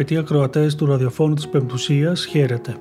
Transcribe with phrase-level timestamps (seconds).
[0.00, 2.76] Αγαπητοί ακροατές του ραδιοφώνου της Πεμπτουσίας, χαίρετε.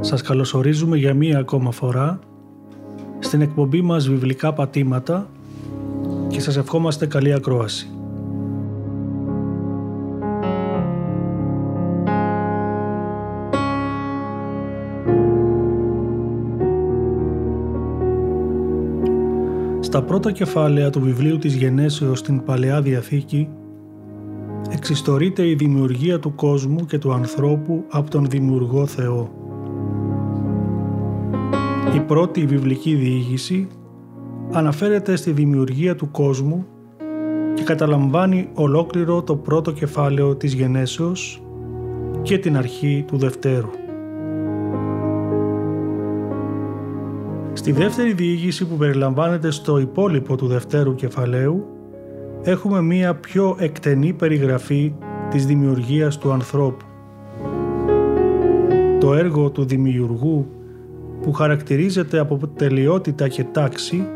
[0.00, 2.18] Σας καλωσορίζουμε για μία ακόμα φορά
[3.18, 5.30] στην εκπομπή μας βιβλικά πατήματα
[6.28, 7.90] και σας ευχόμαστε καλή ακρόαση.
[19.80, 23.48] Στα πρώτα κεφάλαια του βιβλίου της Γενέσεως στην Παλαιά Διαθήκη
[24.90, 29.30] εξιστορείται η δημιουργία του κόσμου και του ανθρώπου από τον Δημιουργό Θεό.
[31.94, 33.68] Η πρώτη βιβλική διήγηση
[34.52, 36.66] αναφέρεται στη δημιουργία του κόσμου
[37.54, 41.42] και καταλαμβάνει ολόκληρο το πρώτο κεφάλαιο της γενέσεως
[42.22, 43.70] και την αρχή του δευτέρου.
[47.52, 51.77] Στη δεύτερη διήγηση που περιλαμβάνεται στο υπόλοιπο του δευτέρου κεφαλαίου
[52.42, 54.92] έχουμε μία πιο εκτενή περιγραφή
[55.30, 56.84] της δημιουργίας του ανθρώπου.
[59.00, 60.46] Το έργο του δημιουργού
[61.22, 64.06] που χαρακτηρίζεται από τελειότητα και τάξη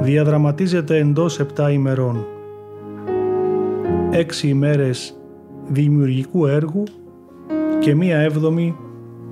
[0.00, 2.24] διαδραματίζεται εντός επτά ημερών.
[4.10, 5.16] Έξι ημέρες
[5.68, 6.82] δημιουργικού έργου
[7.78, 8.76] και μία έβδομη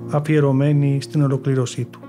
[0.09, 1.99] αφιερωμένη στην ολοκλήρωσή του.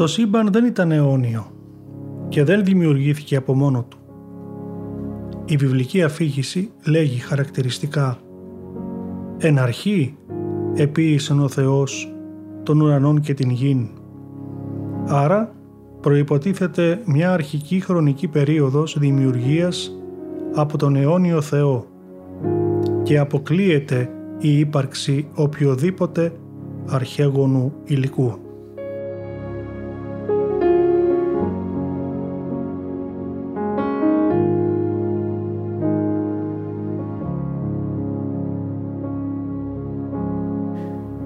[0.00, 1.46] Το σύμπαν δεν ήταν αιώνιο
[2.28, 3.98] και δεν δημιουργήθηκε από μόνο του.
[5.44, 8.18] Η βιβλική αφήγηση λέγει χαρακτηριστικά
[9.38, 10.16] «Εν αρχή
[10.74, 12.14] επίησεν ο Θεός
[12.62, 13.88] των ουρανών και την γην».
[15.06, 15.54] Άρα
[16.00, 19.98] προϋποτίθεται μια αρχική χρονική περίοδος δημιουργίας
[20.54, 21.86] από τον αιώνιο Θεό
[23.02, 26.32] και αποκλείεται η ύπαρξη οποιοδήποτε
[26.88, 28.38] αρχαίγονου υλικού.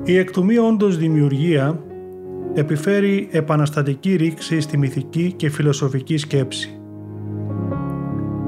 [0.07, 1.81] Η εκ του μη όντως δημιουργία
[2.55, 6.79] επιφέρει επαναστατική ρήξη στη μυθική και φιλοσοφική σκέψη.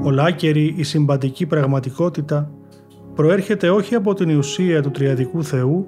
[0.03, 2.51] Ολάκερη η συμπαντική πραγματικότητα
[3.15, 5.87] προέρχεται όχι από την ουσία του τριαδικού Θεού,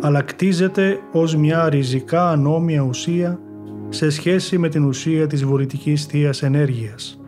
[0.00, 3.40] αλλά κτίζεται ως μια ριζικά ανώμια ουσία
[3.88, 7.20] σε σχέση με την ουσία της βορητικής θείας ενέργειας.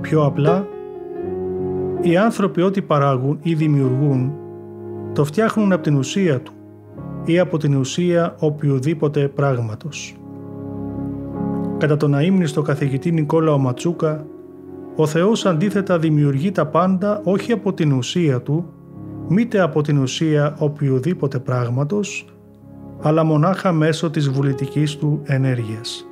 [0.00, 0.66] Πιο απλά,
[2.00, 4.32] οι άνθρωποι ό,τι παράγουν ή δημιουργούν
[5.12, 6.52] το φτιάχνουν από την ουσία του
[7.24, 10.16] ή από την ουσία οποιοδήποτε πράγματος.
[11.78, 14.26] Κατά τον αείμνηστο καθηγητή Νικόλαο Ματσούκα,
[14.96, 18.72] ο Θεός αντίθετα δημιουργεί τα πάντα όχι από την ουσία του,
[19.28, 22.26] μήτε από την ουσία οποιοδήποτε πράγματος,
[23.02, 26.06] αλλά μονάχα μέσω της βουλητικής του ενέργειας.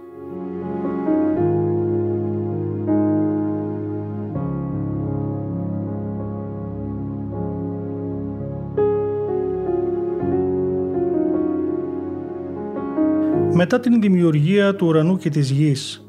[13.62, 16.08] Μετά την δημιουργία του ουρανού και της γης,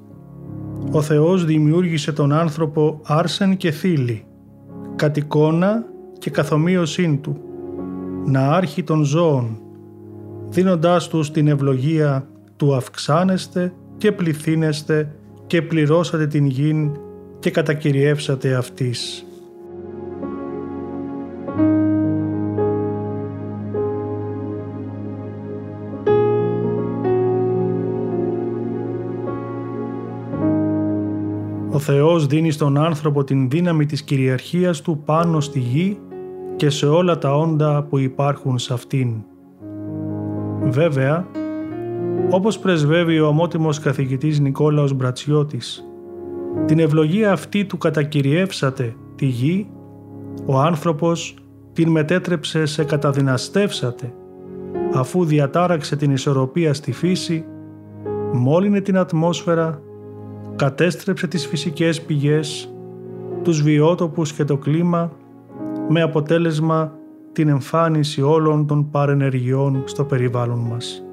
[0.92, 4.26] ο Θεός δημιούργησε τον άνθρωπο άρσεν και θήλη,
[4.96, 5.86] κατ' εικόνα
[6.18, 7.38] και καθομοίωσήν του,
[8.26, 9.62] να άρχει των ζώων,
[10.50, 15.16] δίνοντάς τους την ευλογία του αυξάνεστε και πληθύνεστε
[15.48, 16.92] και πληρώσατε την γην
[17.40, 19.26] και κατακυριεύσατε αυτής.
[31.94, 36.00] Θεός δίνει στον άνθρωπο την δύναμη της κυριαρχίας Του πάνω στη γη
[36.56, 39.14] και σε όλα τα όντα που υπάρχουν σε αυτήν.
[40.64, 41.28] Βέβαια,
[42.30, 45.84] όπως πρεσβεύει ο ομότιμος καθηγητής Νικόλαος Μπρατσιώτης,
[46.66, 49.70] Την ευλογία αυτή του κατακυριεύσατε τη γη,
[50.46, 51.36] ο άνθρωπος
[51.74, 54.14] την μετέτρεψε σε καταδυναστεύσατε,
[54.94, 57.46] αφού διατάραξε την ισορροπία στη φύση,
[58.34, 59.82] μόλυνε την ατμόσφαιρα,
[60.62, 62.74] κατέστρεψε τις φυσικές πηγές,
[63.44, 65.12] τους βιότοπους και το κλίμα,
[65.90, 66.94] με αποτέλεσμα
[67.32, 71.04] την εμφάνιση όλων των παρενεργειών στο περιβάλλον μας.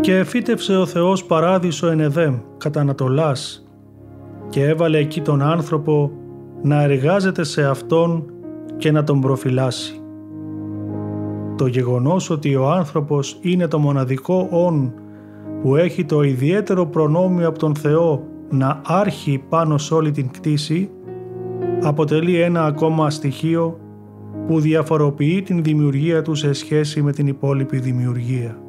[0.00, 3.63] Και εφύτευσε ο Θεός παράδεισο εν Εδέμ, κατά Ανατολάς,
[4.54, 6.10] και έβαλε εκεί τον άνθρωπο
[6.62, 8.24] να εργάζεται σε Αυτόν
[8.76, 10.00] και να τον προφυλάσει.
[11.56, 14.92] Το γεγονός ότι ο άνθρωπος είναι το μοναδικό όν
[15.62, 20.90] που έχει το ιδιαίτερο προνόμιο από τον Θεό να άρχει πάνω σε όλη την κτήση
[21.82, 23.78] αποτελεί ένα ακόμα στοιχείο
[24.46, 28.63] που διαφοροποιεί την δημιουργία του σε σχέση με την υπόλοιπη δημιουργία.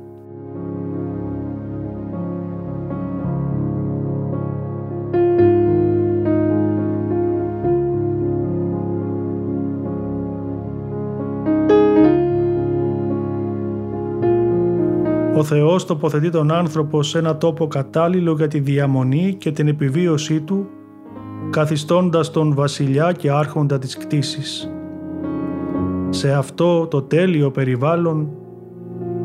[15.46, 20.68] Θεός τοποθετεί τον άνθρωπο σε ένα τόπο κατάλληλο για τη διαμονή και την επιβίωσή του,
[21.50, 24.70] καθιστώντας τον βασιλιά και άρχοντα της κτήσης.
[26.10, 28.30] Σε αυτό το τέλειο περιβάλλον,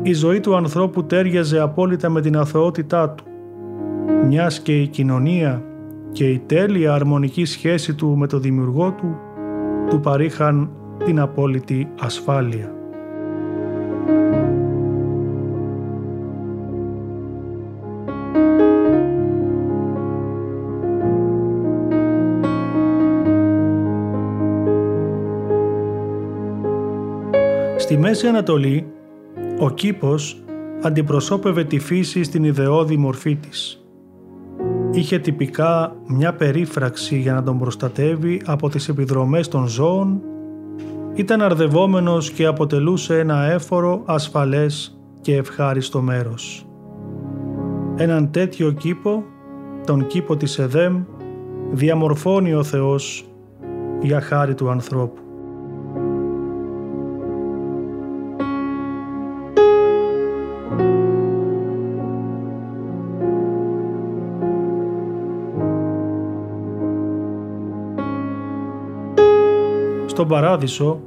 [0.01, 3.23] η ζωή του ανθρώπου τέριαζε απόλυτα με την αθωότητά του,
[4.27, 5.63] μιας και η κοινωνία
[6.11, 9.15] και η τέλεια αρμονική σχέση του με το δημιουργό του,
[9.89, 10.69] του παρήχαν
[11.05, 12.80] την απόλυτη ασφάλεια.
[27.91, 28.87] Στη Μέση Ανατολή,
[29.59, 30.43] ο κήπος
[30.81, 33.85] αντιπροσώπευε τη φύση στην ιδεώδη μορφή της.
[34.91, 40.21] Είχε τυπικά μια περίφραξη για να τον προστατεύει από τις επιδρομές των ζώων,
[41.13, 46.67] ήταν αρδευόμενος και αποτελούσε ένα έφορο, ασφαλές και ευχάριστο μέρος.
[47.95, 49.23] Έναν τέτοιο κήπο,
[49.85, 51.03] τον κήπο της Εδέμ,
[51.71, 53.25] διαμορφώνει ο Θεός
[54.01, 55.21] για χάρη του ανθρώπου.
[70.21, 70.99] Στον παράδεισο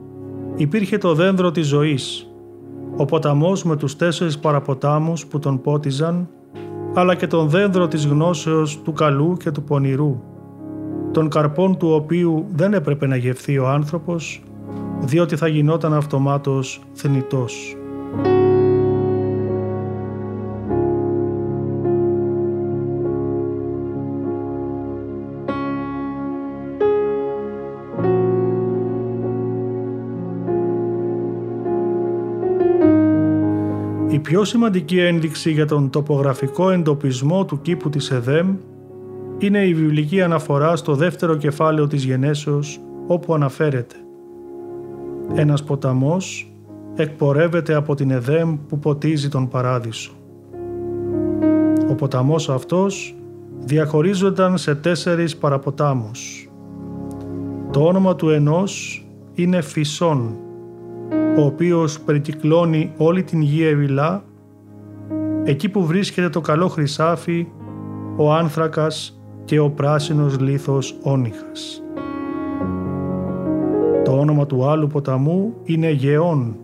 [0.57, 2.31] υπήρχε το δέντρο της ζωής,
[2.97, 6.29] ο ποταμός με τους τέσσερις παραποτάμους που τον πότιζαν,
[6.95, 10.21] αλλά και τον δέντρο της γνώσεως του καλού και του πονηρού,
[11.13, 14.43] τον καρπών του οποίου δεν έπρεπε να γευθεί ο άνθρωπος,
[15.01, 17.77] διότι θα γινόταν αυτομάτως θνητός.
[34.25, 38.57] Πιο σημαντική ένδειξη για τον τοπογραφικό εντοπισμό του κήπου της Εδέμ
[39.39, 43.95] είναι η βιβλική αναφορά στο δεύτερο κεφάλαιο της γενέσεως όπου αναφέρεται
[45.35, 46.53] «Ένας ποταμός
[46.95, 50.13] εκπορεύεται από την Εδέμ που ποτίζει τον παράδεισο».
[51.91, 53.15] Ο ποταμός αυτός
[53.59, 56.51] διαχωρίζονταν σε τέσσερις παραποτάμους.
[57.71, 59.05] Το όνομα του ενός
[59.35, 60.37] είναι Φυσόν
[61.39, 64.25] ο οποίος περικυκλώνει όλη την γη Εβιλά,
[65.45, 67.47] εκεί που βρίσκεται το καλό χρυσάφι,
[68.17, 71.83] ο άνθρακας και ο πράσινος λίθος όνυχας.
[74.05, 76.57] Το όνομα του άλλου ποταμού είναι Γεών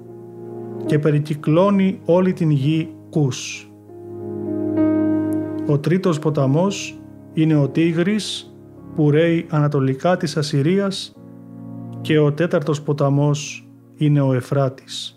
[0.87, 3.71] και περικυκλώνει όλη την γη Κούς.
[5.67, 7.01] Ο τρίτος ποταμός
[7.33, 8.55] είναι ο Τίγρης
[8.95, 11.17] που ρέει ανατολικά της Ασσυρίας
[12.01, 13.70] και ο τέταρτος ποταμός
[14.01, 15.15] είναι ο Εφράτης.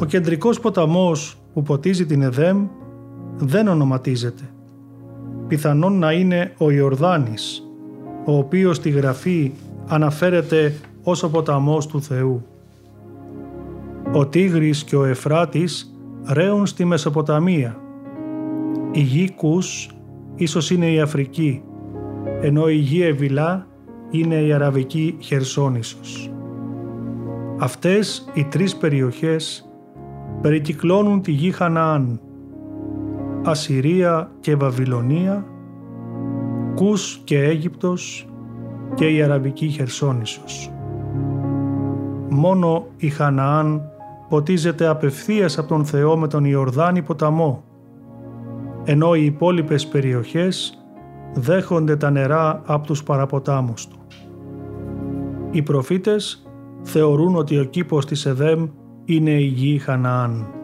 [0.00, 2.66] Ο κεντρικός ποταμός που ποτίζει την Εδέμ
[3.36, 4.42] δεν ονοματίζεται.
[5.48, 7.62] Πιθανόν να είναι ο Ιορδάνης,
[8.24, 9.52] ο οποίος στη Γραφή
[9.86, 12.44] αναφέρεται ως ο ποταμός του Θεού.
[14.12, 15.94] Ο Τίγρης και ο Εφράτης
[16.32, 17.76] ρέουν στη Μεσοποταμία.
[18.92, 19.90] Η γη Κους
[20.34, 21.62] ίσως είναι η Αφρική,
[22.40, 23.66] ενώ η γη Εβιλά
[24.10, 26.32] είναι η Αραβική Χερσόνησος.
[27.58, 29.70] Αυτές οι τρεις περιοχές
[30.40, 32.20] περικυκλώνουν τη γη Χαναάν,
[33.44, 35.46] Ασσυρία και Βαβυλωνία,
[36.74, 38.28] Κούς και Αίγυπτος
[38.94, 40.72] και η Αραβική Χερσόνησος.
[42.28, 43.89] Μόνο η Χαναάν
[44.30, 47.64] ποτίζεται απευθείας από τον Θεό με τον Ιορδάνη ποταμό,
[48.84, 50.84] ενώ οι υπόλοιπες περιοχές
[51.34, 53.98] δέχονται τα νερά από τους παραποτάμους του.
[55.50, 56.42] Οι προφήτες
[56.82, 58.66] θεωρούν ότι ο κήπος της Εδέμ
[59.04, 60.59] είναι η γη Χαναάν.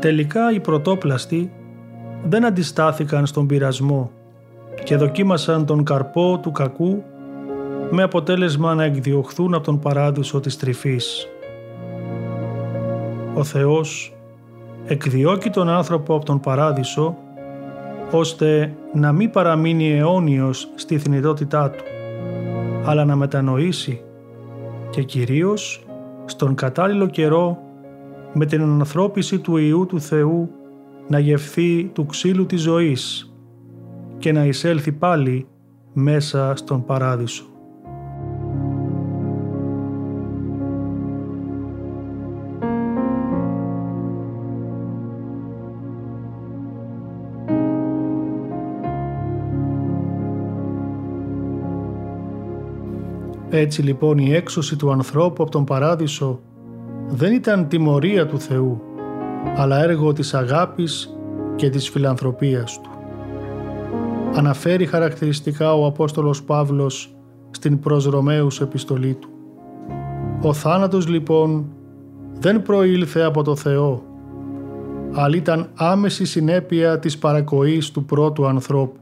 [0.00, 1.52] Τελικά οι πρωτόπλαστοι
[2.24, 4.10] δεν αντιστάθηκαν στον πειρασμό
[4.84, 7.02] και δοκίμασαν τον καρπό του κακού
[7.90, 11.28] με αποτέλεσμα να εκδιωχθούν από τον παράδεισο της τρυφής.
[13.34, 14.14] Ο Θεός
[14.86, 17.16] εκδιώκει τον άνθρωπο από τον παράδεισο
[18.10, 21.84] ώστε να μην παραμείνει αιώνιος στη θνητότητά του,
[22.84, 24.02] αλλά να μετανοήσει
[24.90, 25.84] και κυρίως
[26.24, 27.58] στον κατάλληλο καιρό
[28.34, 30.50] με την αναθρώπιση του Ιού του Θεού
[31.08, 33.34] να γευθεί του ξύλου της ζωής
[34.18, 35.46] και να εισέλθει πάλι
[35.92, 37.44] μέσα στον Παράδεισο.
[53.52, 56.40] Έτσι λοιπόν η έξωση του ανθρώπου από τον Παράδεισο
[57.12, 58.82] δεν ήταν τιμωρία του Θεού,
[59.56, 61.16] αλλά έργο της αγάπης
[61.56, 62.90] και της φιλανθρωπίας Του.
[64.34, 67.14] Αναφέρει χαρακτηριστικά ο Απόστολος Παύλος
[67.50, 69.28] στην προς Ρωμαίους επιστολή του.
[70.42, 71.66] Ο θάνατος λοιπόν
[72.38, 74.02] δεν προήλθε από το Θεό,
[75.12, 78.98] αλλά ήταν άμεση συνέπεια της παρακοής του πρώτου ανθρώπου.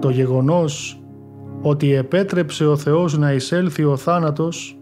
[0.00, 1.02] Το γεγονός
[1.62, 4.78] ότι επέτρεψε ο Θεός να εισέλθει ο θάνατος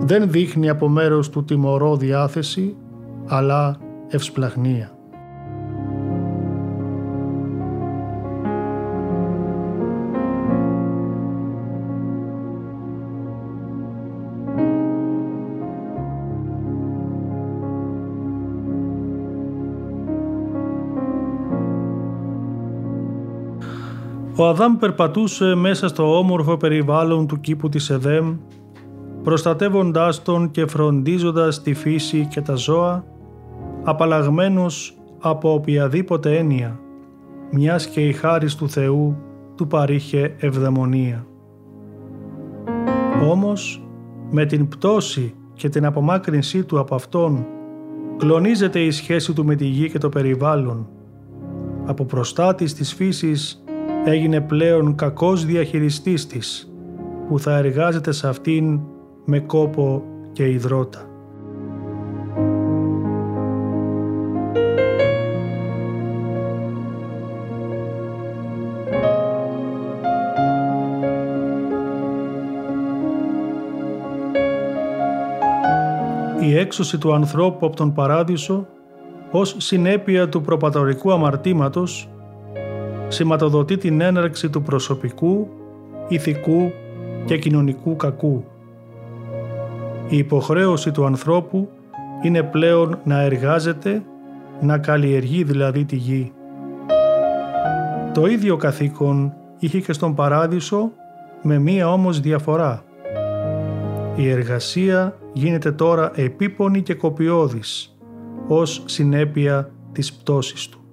[0.00, 2.76] δεν δείχνει από μέρος του τιμωρό διάθεση,
[3.26, 4.90] αλλά ευσπλαχνία.
[24.38, 28.36] Ο Αδάμ περπατούσε μέσα στο όμορφο περιβάλλον του κήπου της Εδέμ
[29.26, 33.04] προστατεύοντάς τον και φροντίζοντας τη φύση και τα ζώα,
[33.84, 36.80] απαλλαγμένος από οποιαδήποτε έννοια,
[37.50, 39.16] μιας και η χάρις του Θεού
[39.56, 41.26] του παρήχε ευδαιμονία.
[43.30, 43.88] Όμως,
[44.30, 47.46] με την πτώση και την απομάκρυνσή του από Αυτόν,
[48.16, 50.88] κλονίζεται η σχέση του με τη γη και το περιβάλλον.
[51.84, 53.64] Από προστάτης της φύσης
[54.04, 56.72] έγινε πλέον κακός διαχειριστής της,
[57.28, 58.80] που θα εργάζεται σε αυτήν
[59.26, 60.02] με κόπο
[60.32, 61.10] και υδρότα.
[76.40, 78.66] Η έξωση του ανθρώπου από τον παράδεισο
[79.30, 82.08] ως συνέπεια του προπατορικού αμαρτήματος
[83.08, 85.48] σηματοδοτεί την έναρξη του προσωπικού,
[86.08, 86.72] ηθικού
[87.24, 88.44] και κοινωνικού κακού.
[90.08, 91.68] Η υποχρέωση του ανθρώπου
[92.22, 94.02] είναι πλέον να εργάζεται,
[94.60, 96.32] να καλλιεργεί δηλαδή τη γη.
[98.14, 100.92] Το ίδιο καθήκον είχε και στον Παράδεισο
[101.42, 102.84] με μία όμως διαφορά.
[104.16, 107.96] Η εργασία γίνεται τώρα επίπονη και κοπιώδης
[108.48, 110.85] ως συνέπεια της πτώσης του.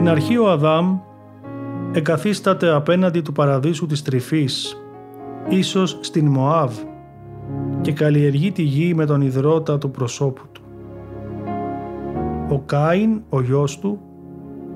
[0.00, 0.98] Στην αρχή ο Αδάμ
[1.92, 4.76] εγκαθίσταται απέναντι του παραδείσου της τρυφής,
[5.48, 6.72] ίσως στην Μωάβ,
[7.80, 10.62] και καλλιεργεί τη γη με τον υδρότα του προσώπου του.
[12.50, 14.00] Ο Κάιν, ο γιος του,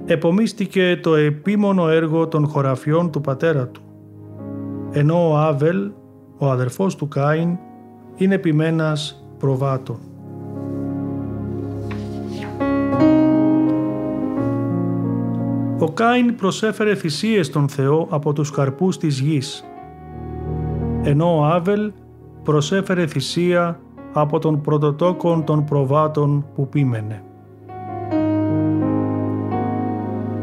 [0.07, 3.83] επομίστηκε το επίμονο έργο των χωραφιών του πατέρα του,
[4.93, 5.91] ενώ ο Άβελ,
[6.39, 7.59] ο αδερφός του Κάιν,
[8.17, 9.99] είναι επιμένας προβάτων.
[15.95, 19.65] Κάιν προσέφερε θυσίες στον Θεό από τους καρπούς της γης,
[21.03, 21.93] ενώ ο Άβελ
[22.43, 23.81] προσέφερε θυσία
[24.13, 27.23] από τον πρωτοτόκον των προβάτων που πίμενε.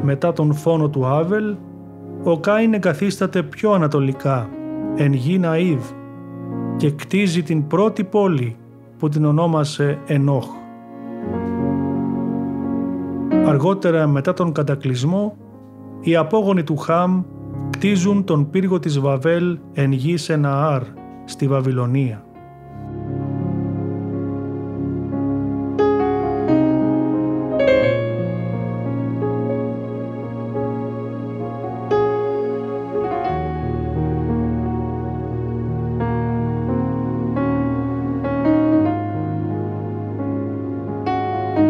[0.02, 1.56] Μετά τον φόνο του Άβελ,
[2.24, 4.50] ο Κάιν εγκαθίσταται πιο ανατολικά,
[4.96, 5.94] εν γη Ναΐδ,
[6.78, 8.56] και κτίζει την πρώτη πόλη
[8.98, 10.61] που την ονόμασε Ενόχ.
[13.46, 15.38] Αργότερα μετά τον κατακλυσμό,
[16.02, 17.24] οι απόγονοι του Χάμ
[17.70, 20.82] κτίζουν τον πύργο της Βαβέλ εν γης Σεναάρ
[21.26, 22.26] στη Βαβυλωνία.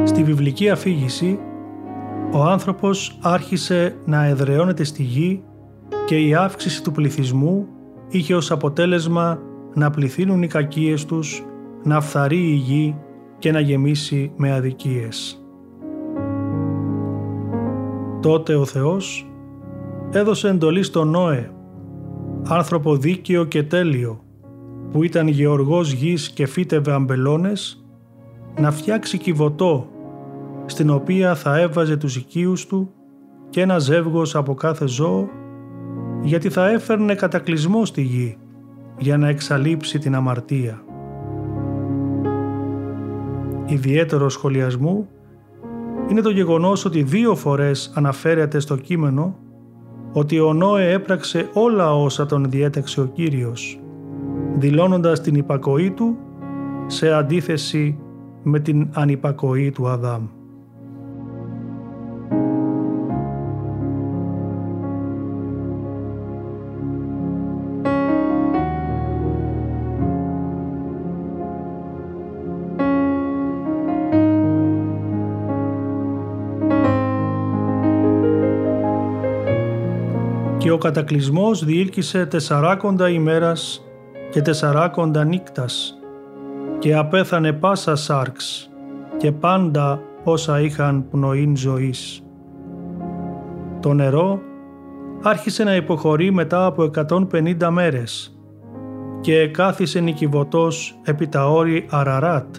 [0.04, 1.40] Στη βιβλική αφήγηση,
[2.34, 5.44] ο άνθρωπος άρχισε να εδραιώνεται στη γη
[6.06, 7.68] και η αύξηση του πληθυσμού
[8.10, 9.40] είχε ως αποτέλεσμα
[9.74, 11.44] να πληθύνουν οι κακίες τους,
[11.84, 12.96] να φθαρεί η γη
[13.40, 15.46] και να γεμίσει με αδικίες.
[18.22, 19.32] Τότε ο Θεός
[20.12, 21.52] έδωσε εντολή στον Νόε,
[22.48, 24.24] άνθρωπο δίκαιο και τέλειο,
[24.92, 27.86] που ήταν γεωργός γης και φύτευε αμπελώνες,
[28.60, 29.88] να φτιάξει κυβωτό,
[30.72, 32.92] στην οποία θα έβαζε τους οικείους του
[33.50, 35.30] και ένα ζεύγος από κάθε ζώο
[36.22, 38.38] γιατί θα έφερνε κατακλυσμό στη γη
[38.98, 40.84] για να εξαλείψει την αμαρτία.
[43.66, 45.08] Ιδιαίτερο σχολιασμού
[46.10, 49.36] είναι το γεγονός ότι δύο φορές αναφέρεται στο κείμενο
[50.14, 53.80] ότι ο Νόε έπραξε όλα όσα τον διέταξε ο Κύριος,
[54.58, 56.18] δηλώνοντας την υπακοή του
[56.88, 58.00] σε αντίθεση
[58.44, 60.28] με την ανυπακοή του Αδάμ.
[80.62, 83.86] Και ο κατακλυσμός διήλκησε τεσσαράκοντα ημέρας
[84.32, 86.00] και τεσσαράκοντα νύκτας
[86.80, 88.70] και απέθανε πάσα σάρξ
[89.18, 92.24] και πάντα όσα είχαν πνοήν ζωής.
[93.80, 94.40] Το νερό
[95.22, 98.40] άρχισε να υποχωρεί μετά από 150 μέρες
[99.22, 102.56] και κάθισε νικηβωτός επί τα όρη Αραράτ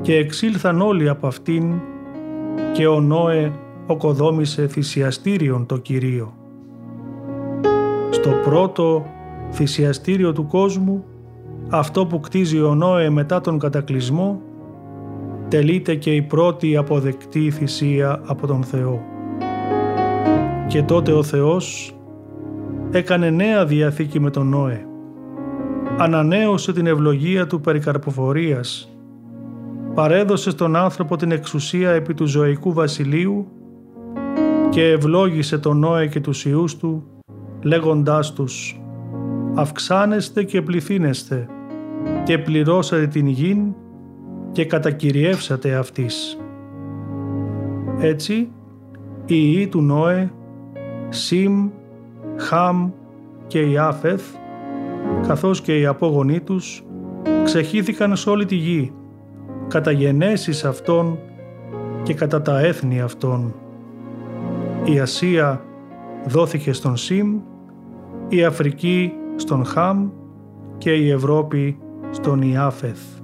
[0.00, 1.74] και εξήλθαν όλοι από αυτήν
[2.72, 3.52] και ο Νόε
[3.86, 6.37] οκοδόμησε θυσιαστήριον το Κυρίο
[8.28, 9.06] στο πρώτο
[9.52, 11.04] θυσιαστήριο του κόσμου,
[11.68, 14.42] αυτό που κτίζει ο Νόε μετά τον κατακλυσμό,
[15.48, 19.02] τελείται και η πρώτη αποδεκτή θυσία από τον Θεό.
[20.66, 21.96] Και τότε ο Θεός
[22.90, 24.86] έκανε νέα διαθήκη με τον Νόε.
[25.98, 28.98] Ανανέωσε την ευλογία του περί καρποφορίας,
[29.94, 33.46] παρέδωσε στον άνθρωπο την εξουσία επί του ζωικού βασιλείου
[34.68, 37.04] και ευλόγησε τον Νόε και τους ιούς του
[37.62, 38.80] λέγοντάς τους
[39.54, 41.46] «Αυξάνεστε και πληθύνεστε
[42.24, 43.74] και πληρώσατε την γην
[44.52, 46.38] και κατακυριεύσατε αυτής».
[48.00, 48.34] Έτσι,
[49.24, 50.30] οι ιοί του Νόε,
[51.08, 51.68] Σιμ,
[52.36, 52.90] Χαμ
[53.46, 54.22] και η Άφεθ,
[55.26, 56.84] καθώς και οι απόγονοί τους,
[57.44, 58.92] ξεχύθηκαν σε όλη τη γη,
[59.68, 61.18] κατά γενέσεις αυτών
[62.02, 63.54] και κατά τα έθνη αυτών.
[64.84, 65.62] Η Ασία
[66.28, 67.40] δόθηκε στον Σιμ,
[68.28, 70.08] η Αφρική στον Χαμ
[70.78, 71.78] και η Ευρώπη
[72.10, 73.17] στον Ιάφεθ.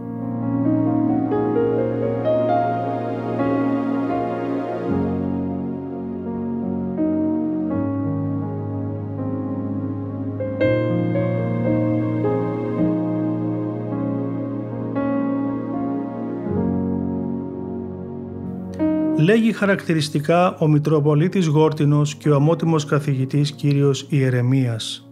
[19.25, 25.11] Λέγει χαρακτηριστικά ο Μητροπολίτης Γόρτινος και ο αμότιμος καθηγητής Κύριος Ιερεμίας.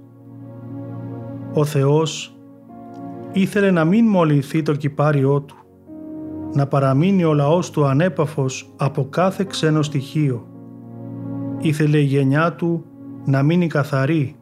[1.52, 2.36] Ο Θεός
[3.32, 5.56] ήθελε να μην μολυνθεί το κυπάριό του,
[6.54, 10.46] να παραμείνει ο λαός του ανέπαφος από κάθε ξένο στοιχείο.
[11.60, 12.84] Ήθελε η γενιά του
[13.24, 14.36] να μείνει καθαρή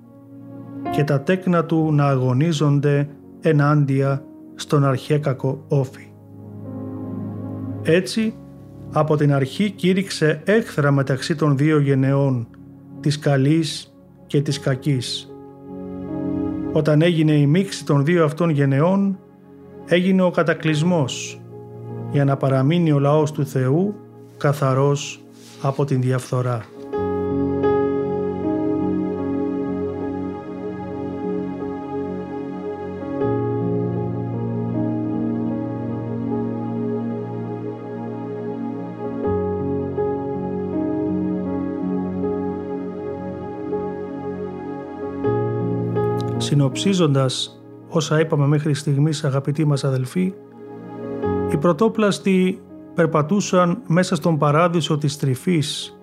[0.90, 3.08] και τα τέκνα του να αγωνίζονται
[3.40, 6.06] ενάντια στον αρχέκακο όφη.
[7.82, 8.34] Έτσι
[8.92, 12.46] από την αρχή κήρυξε έχθρα μεταξύ των δύο γενεών,
[13.00, 13.94] της καλής
[14.26, 15.32] και της κακής.
[16.72, 19.18] Όταν έγινε η μίξη των δύο αυτών γενεών,
[19.86, 21.40] έγινε ο κατακλυσμός,
[22.10, 23.94] για να παραμείνει ο λαός του Θεού
[24.36, 25.20] καθαρός
[25.62, 26.64] από την διαφθορά.
[46.50, 50.32] Συνοψίζοντας όσα είπαμε μέχρι στιγμής αγαπητοί μας αδελφοί,
[51.52, 52.60] οι πρωτόπλαστοι
[52.94, 55.98] περπατούσαν μέσα στον παράδεισο της τρυφής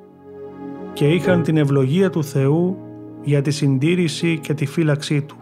[0.93, 2.77] και είχαν την ευλογία του Θεού
[3.23, 5.35] για τη συντήρηση και τη φύλαξή του.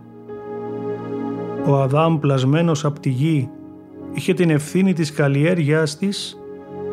[1.68, 3.50] Ο Αδάμ πλασμένος από τη γη
[4.14, 6.38] είχε την ευθύνη της καλλιέργειάς της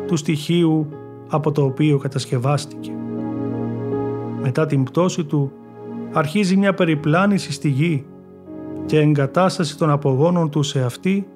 [0.07, 0.87] του στοιχείου
[1.29, 2.91] από το οποίο κατασκευάστηκε.
[4.41, 5.51] Μετά την πτώση του
[6.13, 8.05] αρχίζει μια περιπλάνηση στη γη
[8.85, 11.27] και εγκατάσταση των απογόνων του σε αυτή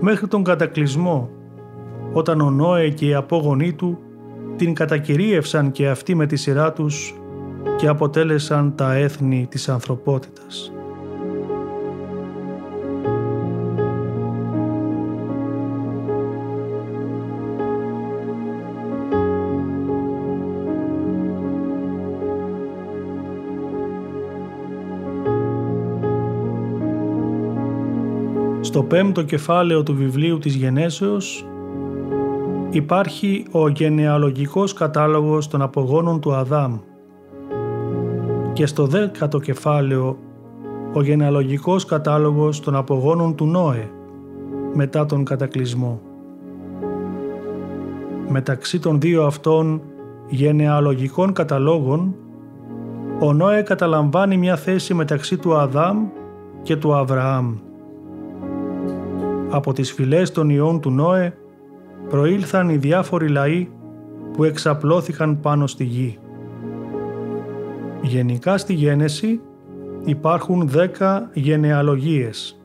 [0.00, 1.30] μέχρι τον κατακλυσμό
[2.12, 3.98] όταν ο Νόε και οι απόγονοί του
[4.56, 7.14] την κατακυρίευσαν και αυτοί με τη σειρά τους
[7.76, 10.72] και αποτέλεσαν τα έθνη της ανθρωπότητας.
[28.72, 31.46] Στο πέμπτο κεφάλαιο του βιβλίου της Γενέσεως
[32.70, 36.78] υπάρχει ο γενεαλογικός κατάλογος των απογόνων του Αδάμ
[38.52, 40.16] και στο δέκατο κεφάλαιο
[40.92, 43.90] ο γενεαλογικός κατάλογος των απογόνων του Νόε
[44.74, 46.00] μετά τον κατακλυσμό.
[48.28, 49.82] Μεταξύ των δύο αυτών
[50.28, 52.14] γενεαλογικών καταλόγων
[53.20, 56.06] ο Νόε καταλαμβάνει μια θέση μεταξύ του Αδάμ
[56.62, 57.54] και του Αβραάμ.
[59.54, 61.34] Από τις φυλές των ιών του Νόε
[62.08, 63.68] προήλθαν οι διάφοροι λαοί
[64.32, 66.18] που εξαπλώθηκαν πάνω στη γη.
[68.02, 69.40] Γενικά στη γένεση
[70.04, 72.60] υπάρχουν δέκα γενεαλογίες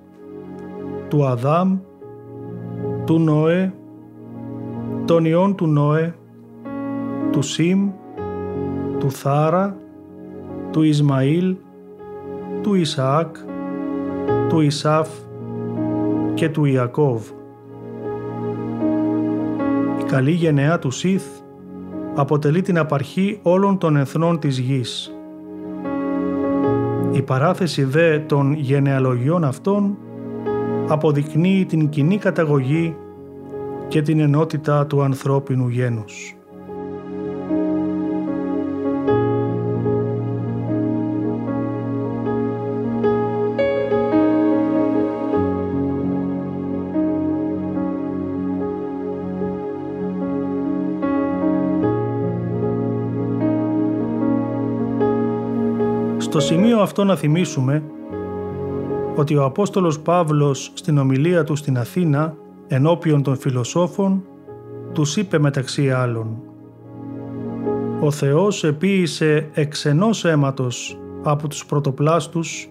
[1.08, 1.78] του Αδάμ,
[3.06, 3.74] του Νόε,
[5.06, 6.16] των ιών του Νόε,
[7.32, 7.90] του Σιμ,
[9.00, 9.78] του Θάρα,
[10.72, 11.56] του Ισμαήλ,
[12.62, 13.36] του Ισαάκ,
[14.50, 15.10] του Ισάφ
[16.38, 17.30] και του Ιακώβ.
[20.00, 21.26] Η καλή γενεά του Σιθ
[22.16, 25.16] αποτελεί την απαρχή όλων των εθνών της γης.
[27.12, 29.98] Η παράθεση δε των γενεαλογιών αυτών
[30.88, 32.96] αποδεικνύει την κοινή καταγωγή
[33.88, 36.37] και την ενότητα του ανθρώπινου γένους.
[56.48, 57.84] Σημείο αυτό να θυμίσουμε
[59.16, 62.36] ότι ο Απόστολος Παύλος στην ομιλία του στην Αθήνα
[62.68, 64.24] ενώπιον των φιλοσόφων
[64.94, 66.42] τους είπε μεταξύ άλλων
[68.02, 72.70] «Ο Θεός επίησε εξενός αίματος από τους πρωτοπλάστους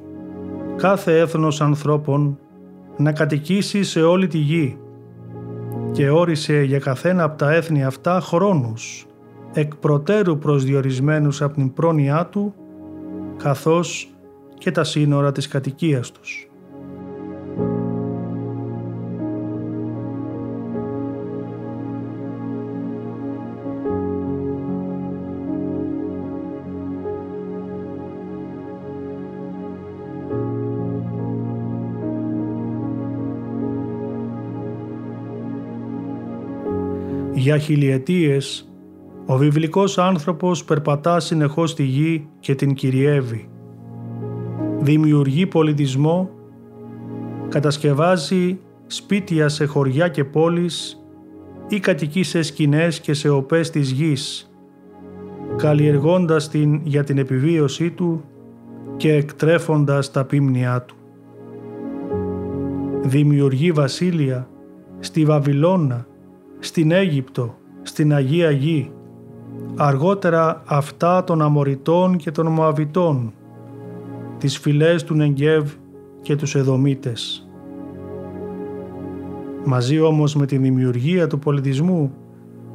[0.77, 2.39] κάθε έθνος ανθρώπων
[2.97, 4.79] να κατοικήσει σε όλη τη γη
[5.93, 9.07] και όρισε για καθένα από τα έθνη αυτά χρόνους
[9.53, 12.55] εκ προτέρου προσδιορισμένους από την πρόνοιά του
[13.37, 14.11] καθώς
[14.59, 16.49] και τα σύνορα της κατοικίας τους.
[37.35, 38.69] Για χιλιετίες
[39.27, 43.49] ο βιβλικός άνθρωπος περπατά συνεχώς στη γη και την κυριεύει.
[44.81, 46.31] Δημιουργεί πολιτισμό,
[47.49, 51.05] κατασκευάζει σπίτια σε χωριά και πόλεις
[51.69, 54.51] ή κατοικεί σε σκηνές και σε οπές της γης,
[55.57, 58.25] καλλιεργώντας την για την επιβίωσή του
[58.97, 60.97] και εκτρέφοντας τα πίμνια του.
[63.03, 64.49] Δημιουργεί βασίλεια
[64.99, 66.07] στη Βαβυλώνα,
[66.59, 68.91] στην Αίγυπτο, στην Αγία Γη,
[69.77, 73.33] αργότερα αυτά των Αμοριτών και των Μωαβιτών,
[74.39, 75.73] τις φυλές του Νεγκέβ
[76.23, 77.49] και τους Εδωμίτες.
[79.65, 82.13] Μαζί όμως με τη δημιουργία του πολιτισμού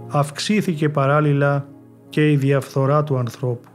[0.08, 1.68] αυξήθηκε παράλληλα
[2.10, 3.71] και η διαφθορά του ανθρώπου.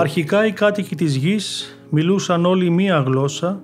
[0.00, 3.62] Αρχικά οι κάτοικοι της γης μιλούσαν όλοι μία γλώσσα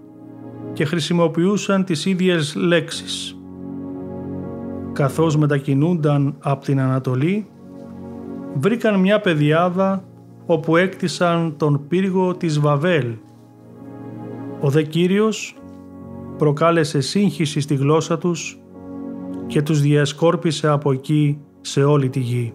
[0.73, 3.39] και χρησιμοποιούσαν τις ίδιες λέξεις.
[4.93, 7.47] Καθώς μετακινούνταν από την Ανατολή,
[8.55, 10.05] βρήκαν μια πεδιάδα
[10.47, 13.15] όπου έκτισαν τον πύργο της Βαβέλ.
[14.61, 15.57] Ο δε Κύριος
[16.39, 18.59] προκάλεσε σύγχυση στη γλώσσα τους
[19.47, 22.55] και τους διασκόρπισε από εκεί σε όλη τη γη.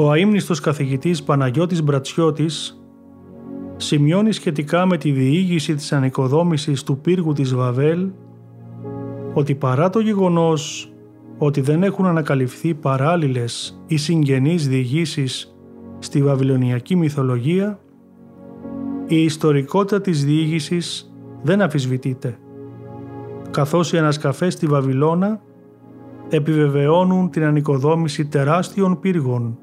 [0.00, 2.82] Ο αείμνηστος καθηγητής Παναγιώτης Μπρατσιώτης
[3.76, 8.08] σημειώνει σχετικά με τη διήγηση της ανοικοδόμησης του πύργου της Βαβέλ
[9.34, 10.92] ότι παρά το γεγονός
[11.38, 15.56] ότι δεν έχουν ανακαλυφθεί παράλληλες ή συγγενείς διηγήσεις
[15.98, 17.80] στη βαβυλωνιακή μυθολογία,
[19.06, 22.38] η ιστορικότητα της διήγησης δεν αφισβητείται,
[23.50, 25.40] καθώς οι ανασκαφές στη Βαβυλώνα
[26.28, 29.58] επιβεβαιώνουν την ανοικοδόμηση τεράστιων πύργων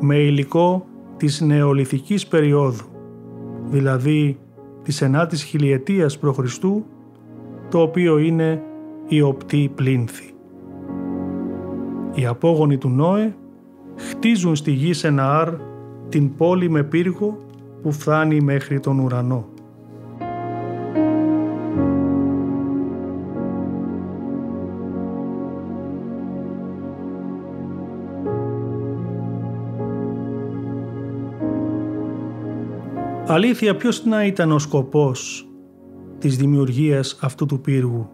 [0.00, 0.86] με υλικό
[1.16, 2.84] της νεολιθικής περίοδου,
[3.64, 4.38] δηλαδή
[4.82, 6.58] της 9ης χιλιετίας π.Χ.,
[7.70, 8.62] το οποίο είναι
[9.08, 10.34] η οπτή πλήνθη.
[12.14, 13.34] Οι απόγονοι του Νόε
[13.96, 15.54] χτίζουν στη γη Σεναάρ
[16.08, 17.38] την πόλη με πύργο
[17.82, 19.48] που φτάνει μέχρι τον ουρανό.
[33.32, 35.48] Αλήθεια ποιος να ήταν ο σκοπός
[36.18, 38.08] της δημιουργίας αυτού του πύργου;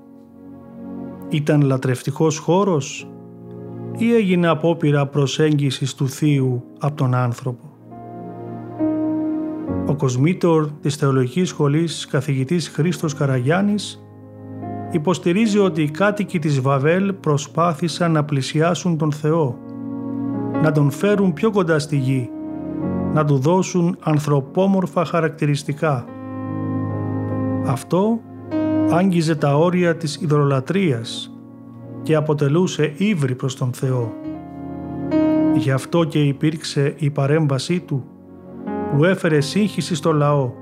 [1.29, 3.09] Ήταν λατρευτικός χώρος
[3.99, 7.71] ή έγινε απόπειρα προσέγγισης του Θείου από τον άνθρωπο;
[9.87, 14.07] Ο κοσμήτορ της Θεολογικής Σχολής καθηγητής Χρήστος Καραγιάννης
[14.91, 19.59] υποστηρίζει ότι οι κάτοικοι της Βαβέλ προσπάθησαν να πλησιάσουν τον Θεό,
[20.63, 22.31] να τον φέρουν πιο κοντά στη γη
[23.17, 26.05] να του δώσουν ανθρωπόμορφα χαρακτηριστικά.
[27.67, 28.21] Αυτό
[28.91, 31.31] άγγιζε τα όρια της ιδωλολατρίας
[32.03, 34.13] και αποτελούσε ύβρι προς τον Θεό.
[35.55, 38.05] Γι' αυτό και υπήρξε η παρέμβασή Του
[38.93, 40.53] που έφερε σύγχυση στο λαό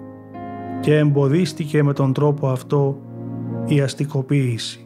[0.80, 2.98] και εμποδίστηκε με τον τρόπο αυτό
[3.66, 4.83] η αστικοποίηση.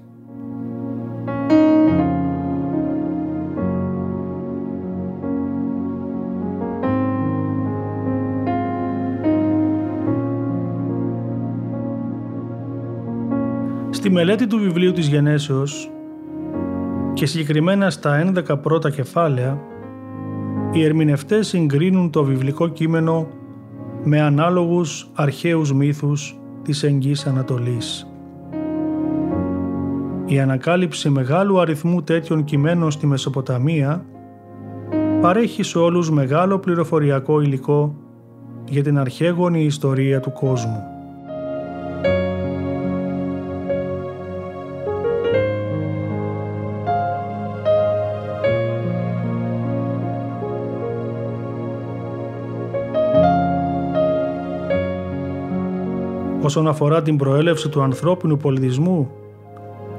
[14.09, 15.91] Στη μελέτη του βιβλίου της Γενέσεως
[17.13, 19.59] και συγκεκριμένα στα 11 πρώτα κεφάλαια,
[20.73, 23.27] οι ερμηνευτές συγκρίνουν το βιβλικό κείμενο
[24.05, 28.07] με ανάλογους αρχαίους μύθους της Εγγύης Ανατολής.
[30.27, 34.05] Η ανακάλυψη μεγάλου αριθμού τέτοιων κειμένων στη Μεσοποταμία
[35.21, 37.95] παρέχει σε όλους μεγάλο πληροφοριακό υλικό
[38.69, 40.98] για την αρχαίγονη ιστορία του κόσμου.
[56.49, 59.11] Όσον αφορά την προέλευση του ανθρώπινου πολιτισμού.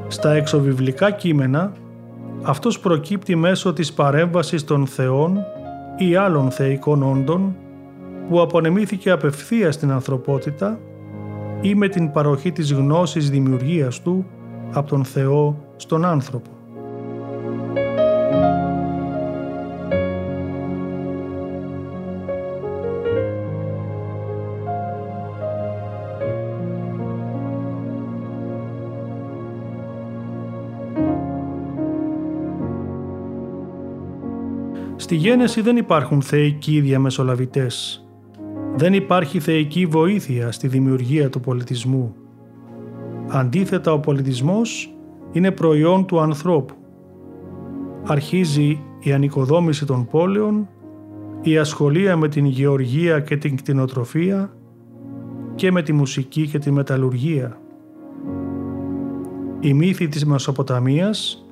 [0.08, 1.74] Στα εξωβιβλικά κείμενα,
[2.42, 5.38] αυτός προκύπτει μέσω της παρέμβασης των θεών
[5.98, 7.56] ή άλλων θεϊκών όντων
[8.30, 10.80] που απονεμήθηκε απευθείας στην ανθρωπότητα
[11.62, 14.26] ή με την παροχή της γνώσης δημιουργίας του
[14.74, 16.50] από τον Θεό στον άνθρωπο.
[35.10, 38.06] Στη γένεση δεν υπάρχουν θεϊκοί διαμεσολαβητές.
[38.76, 42.16] Δεν υπάρχει θεϊκή βοήθεια στη δημιουργία του πολιτισμού.
[43.28, 44.96] Αντίθετα, ο πολιτισμός
[45.32, 46.74] είναι προϊόν του ανθρώπου.
[48.06, 50.68] Αρχίζει η ανοικοδόμηση των πόλεων,
[51.42, 54.54] η ασχολία με την γεωργία και την κτηνοτροφία
[55.56, 57.58] και με τη μουσική και τη μεταλλουργία.
[59.60, 61.49] Οι μύθοι της Μεσοποταμίας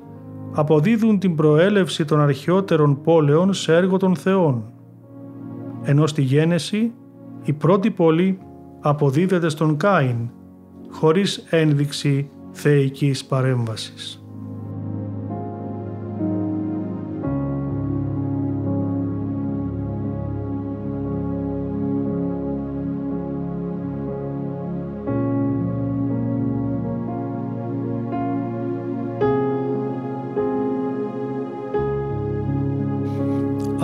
[0.52, 4.64] αποδίδουν την προέλευση των αρχαιότερων πόλεων σε έργο των θεών,
[5.84, 6.94] ενώ στη γένεση
[7.44, 8.40] η πρώτη πόλη
[8.80, 10.30] αποδίδεται στον Κάιν,
[10.90, 14.27] χωρίς ένδειξη θεϊκής παρέμβασης.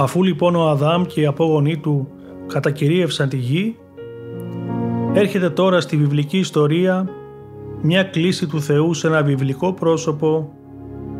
[0.03, 2.07] Αφού λοιπόν ο Αδάμ και οι απόγονοί του
[2.47, 3.77] κατακυρίευσαν τη γη,
[5.13, 7.09] έρχεται τώρα στη βιβλική ιστορία
[7.81, 10.51] μια κλίση του Θεού σε ένα βιβλικό πρόσωπο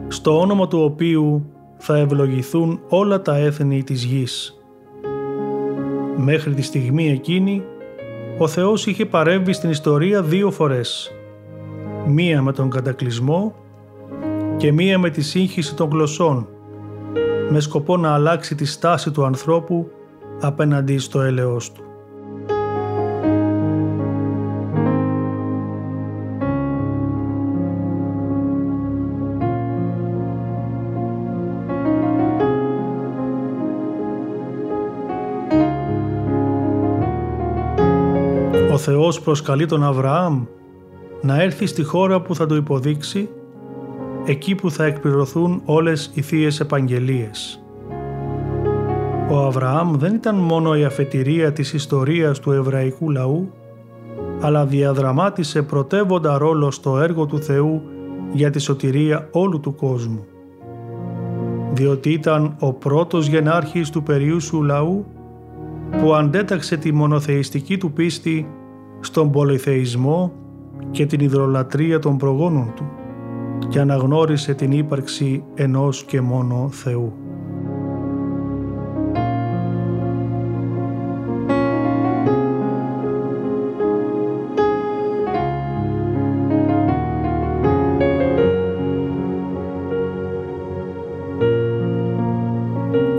[0.07, 1.45] στο όνομα του οποίου
[1.77, 4.63] θα ευλογηθούν όλα τα έθνη της γης.
[6.17, 7.63] Μέχρι τη στιγμή εκείνη,
[8.37, 11.11] ο Θεός είχε παρέμβει στην ιστορία δύο φορές.
[12.07, 13.55] Μία με τον κατακλυσμό
[14.57, 16.47] και μία με τη σύγχυση των γλωσσών,
[17.53, 19.91] με σκοπό να αλλάξει τη στάση του ανθρώπου
[20.41, 21.83] απέναντι στο έλεος του.
[38.71, 40.45] Ο Θεός προσκαλεί τον Αβραάμ
[41.21, 43.29] να έρθει στη χώρα που θα του υποδείξει,
[44.25, 47.63] εκεί που θα εκπληρωθούν όλες οι Θείες Επαγγελίες.
[49.31, 53.51] Ο Αβραάμ δεν ήταν μόνο η αφετηρία της ιστορίας του εβραϊκού λαού,
[54.41, 57.81] αλλά διαδραμάτισε πρωτεύοντα ρόλο στο έργο του Θεού
[58.31, 60.25] για τη σωτηρία όλου του κόσμου.
[61.73, 65.05] Διότι ήταν ο πρώτος γενάρχης του περιούσου λαού
[66.01, 68.47] που αντέταξε τη μονοθεϊστική του πίστη
[68.99, 70.33] στον πολυθεϊσμό
[70.91, 72.85] και την υδρολατρεία των προγόνων του
[73.69, 77.13] και αναγνώρισε την ύπαρξη ενός και μόνο Θεού.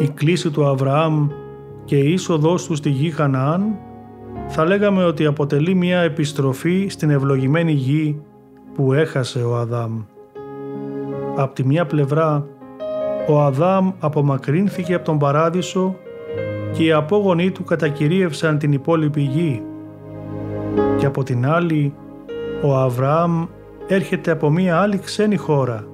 [0.01, 1.29] Η κλίση του Αβραάμ
[1.85, 3.79] και η είσοδός του στη γη Χαναάν
[4.49, 8.23] θα λέγαμε ότι αποτελεί μια επιστροφή στην ευλογημένη γη
[8.75, 10.03] που έχασε ο Αδάμ.
[11.37, 12.47] Απ' τη μια πλευρά,
[13.29, 15.97] ο Αδάμ απομακρύνθηκε από τον παράδεισο
[16.73, 19.63] και οι απόγονοί του κατακυρίευσαν την υπόλοιπη γη.
[20.99, 21.95] Και από την άλλη,
[22.63, 23.45] ο Αβραάμ
[23.87, 25.85] έρχεται από μια άλλη ξένη χώρα,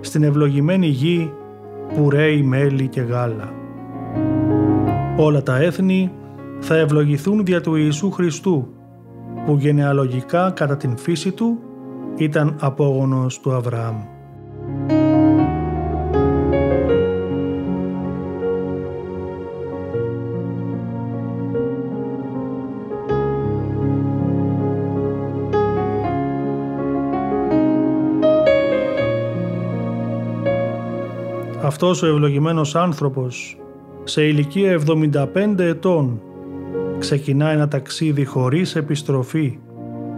[0.00, 1.32] στην ευλογημένη γη
[1.94, 3.52] που ρέει μέλι και γάλα.
[5.16, 6.12] Όλα τα έθνη
[6.58, 8.68] θα ευλογηθούν δια του Ιησού Χριστού,
[9.46, 11.58] που γενεαλογικά κατά την φύση του
[12.16, 14.09] ήταν απόγονος του Αβραάμ.
[31.70, 33.58] Αυτός ο ευλογημένος άνθρωπος
[34.04, 34.80] σε ηλικία
[35.34, 36.20] 75 ετών
[36.98, 39.58] ξεκινά ένα ταξίδι χωρίς επιστροφή,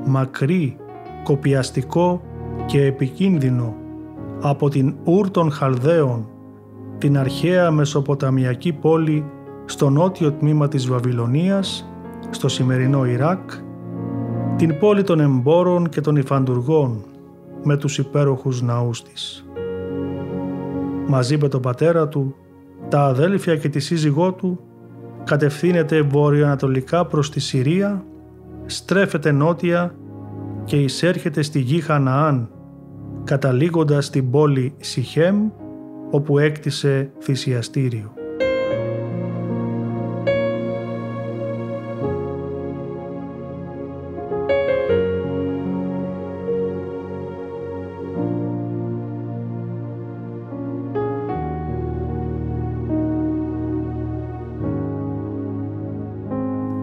[0.07, 0.77] μακρύ,
[1.25, 2.23] κοπιαστικό
[2.67, 3.77] και επικίνδυνο
[4.42, 6.28] από την Ούρ των Χαλδαίων,
[6.98, 9.24] την αρχαία Μεσοποταμιακή πόλη
[9.64, 11.92] στο νότιο τμήμα της Βαβυλωνίας,
[12.31, 13.50] στο σημερινό Ιράκ,
[14.57, 17.05] την πόλη των εμπόρων και των υφαντουργών
[17.62, 19.46] με τους υπέροχους ναούς της.
[21.07, 22.35] Μαζί με τον πατέρα του,
[22.88, 24.59] τα αδέλφια και τη σύζυγό του
[25.24, 28.05] κατευθύνεται βορειοανατολικά προς τη Συρία,
[28.66, 29.94] στρέφεται νότια
[30.64, 32.50] και εισέρχεται στη γη Χαναάν,
[33.25, 35.49] καταλήγοντας στην πόλη Σιχέμ,
[36.11, 38.13] όπου έκτισε θυσιαστήριο.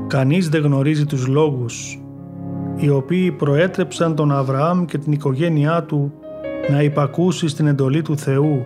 [0.08, 2.00] Κανείς δεν γνωρίζει τους λόγους
[2.76, 6.14] οι οποίοι προέτρεψαν τον Αβραάμ και την οικογένειά του
[6.70, 8.66] να υπακούσεις στην εντολή του Θεού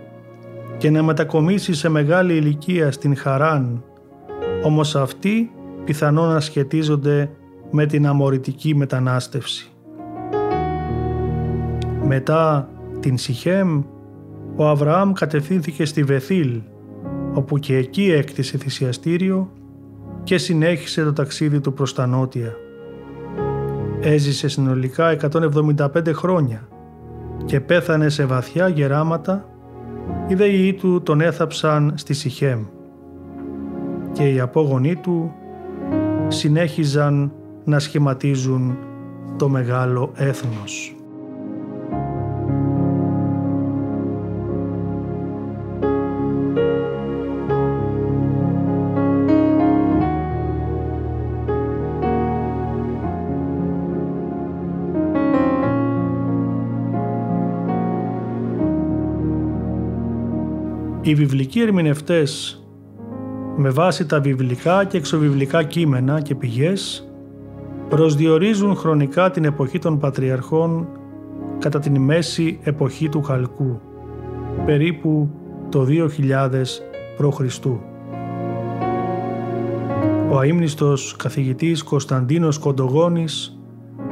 [0.78, 3.84] και να μετακομίσεις σε μεγάλη ηλικία στην Χαράν,
[4.64, 5.50] όμως αυτοί
[5.84, 7.30] πιθανόν να σχετίζονται
[7.70, 9.68] με την αμοριτική μετανάστευση.
[12.06, 12.68] Μετά
[13.00, 13.82] την Σιχέμ,
[14.56, 16.60] ο Αβραάμ κατευθύνθηκε στη Βεθήλ,
[17.32, 19.50] όπου και εκεί έκτισε θυσιαστήριο
[20.22, 22.56] και συνέχισε το ταξίδι του προς τα νότια.
[24.00, 26.68] Έζησε συνολικά 175 χρόνια
[27.44, 29.48] και πέθανε σε βαθιά γεράματα,
[30.28, 32.64] οι δέοι του τον έθαψαν στη Σιχέμ
[34.12, 35.32] και οι απόγονοί του
[36.28, 37.32] συνέχιζαν
[37.64, 38.76] να σχηματίζουν
[39.38, 40.94] το μεγάλο έθνος.
[61.06, 62.62] Οι βιβλικοί ερμηνευτές
[63.56, 67.08] με βάση τα βιβλικά και εξωβιβλικά κείμενα και πηγές
[67.88, 70.88] προσδιορίζουν χρονικά την εποχή των Πατριαρχών
[71.58, 73.80] κατά την μέση εποχή του Χαλκού,
[74.66, 75.30] περίπου
[75.68, 76.62] το 2000
[77.16, 77.66] π.Χ.
[80.30, 83.58] Ο αείμνηστος καθηγητής Κωνσταντίνος Κοντογόνης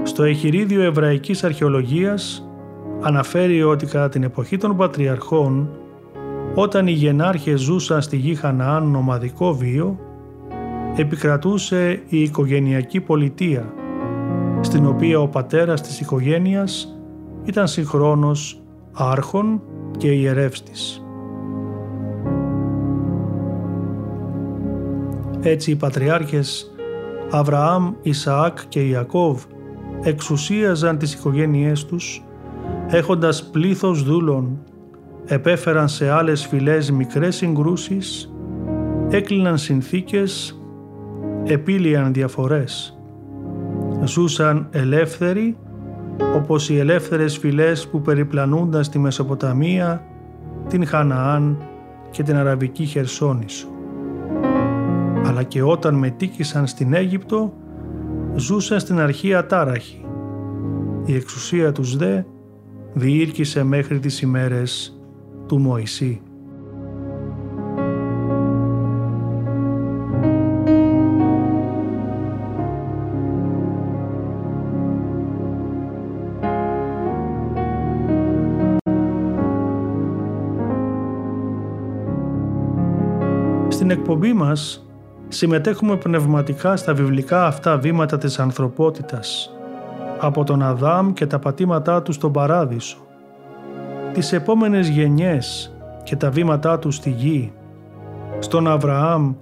[0.03, 2.49] στο εχειρίδιο Εβραϊκής Αρχαιολογίας
[3.01, 5.69] αναφέρει ότι κατά την εποχή των Πατριαρχών
[6.55, 9.99] όταν οι γενάρχες ζούσαν στη γη Χαναάν νομαδικό βίο
[10.97, 13.75] επικρατούσε η οικογενειακή πολιτεία
[14.61, 16.99] στην οποία ο πατέρας της οικογένειας
[17.45, 19.63] ήταν συγχρόνως άρχον
[19.97, 21.05] και ιερεύστης.
[25.41, 26.75] Έτσι οι πατριάρχες
[27.31, 29.43] Αβραάμ, Ισαάκ και Ιακώβ
[30.03, 32.25] εξουσίαζαν τις οικογένειές τους
[32.89, 34.59] έχοντας πλήθος δούλων,
[35.27, 38.33] επέφεραν σε άλλες φυλές μικρές συγκρούσεις,
[39.11, 40.61] έκλειναν συνθήκες,
[41.45, 42.99] επίλυαν διαφορές.
[44.05, 45.57] Ζούσαν ελεύθεροι
[46.37, 50.05] όπως οι ελεύθερες φυλές που περιπλανούνταν στη Μεσοποταμία,
[50.69, 51.59] την Χαναάν
[52.11, 53.69] και την Αραβική Χερσόνησο.
[55.27, 57.53] Αλλά και όταν μετήκησαν στην Αίγυπτο,
[58.35, 60.05] ζούσαν στην αρχή ατάραχοι.
[61.05, 62.23] Η εξουσία τους δε
[62.95, 65.02] διήρκησε μέχρι τις ημέρες
[65.53, 66.21] του Μωυσή.
[83.69, 84.87] Στην εκπομπή μας
[85.29, 89.51] συμμετέχουμε πνευματικά στα βιβλικά αυτά βήματα της ανθρωπότητας
[90.19, 93.02] από τον Αδάμ και τα πατήματά του στον Παράδεισο,
[94.13, 97.53] τις επόμενες γενιές και τα βήματά τους στη γη,
[98.39, 99.33] στον Αβραάμ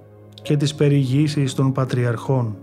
[0.41, 2.55] και τις περιηγήσεις των Πατριαρχών.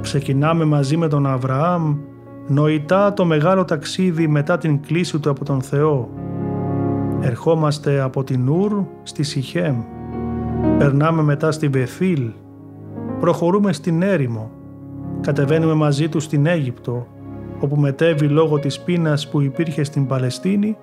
[0.00, 1.96] Ξεκινάμε μαζί με τον Αβραάμ
[2.46, 6.08] νοητά το μεγάλο ταξίδι μετά την κλίση του από τον Θεό.
[7.20, 9.82] Ερχόμαστε από την Ούρ στη Σιχέμ.
[10.78, 12.30] Περνάμε μετά στη Βεθήλ.
[13.20, 14.50] Προχωρούμε στην έρημο
[15.24, 17.06] Κατεβαίνουμε μαζί τους στην Αίγυπτο,
[17.60, 20.76] όπου μετέβη λόγω της πείνας που υπήρχε στην Παλαιστίνη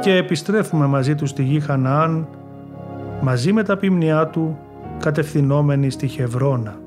[0.00, 2.28] και επιστρέφουμε μαζί τους στη γη Χαναάν,
[3.20, 4.58] μαζί με τα πίμνιά του,
[4.98, 6.80] κατευθυνόμενοι στη Χευρώνα.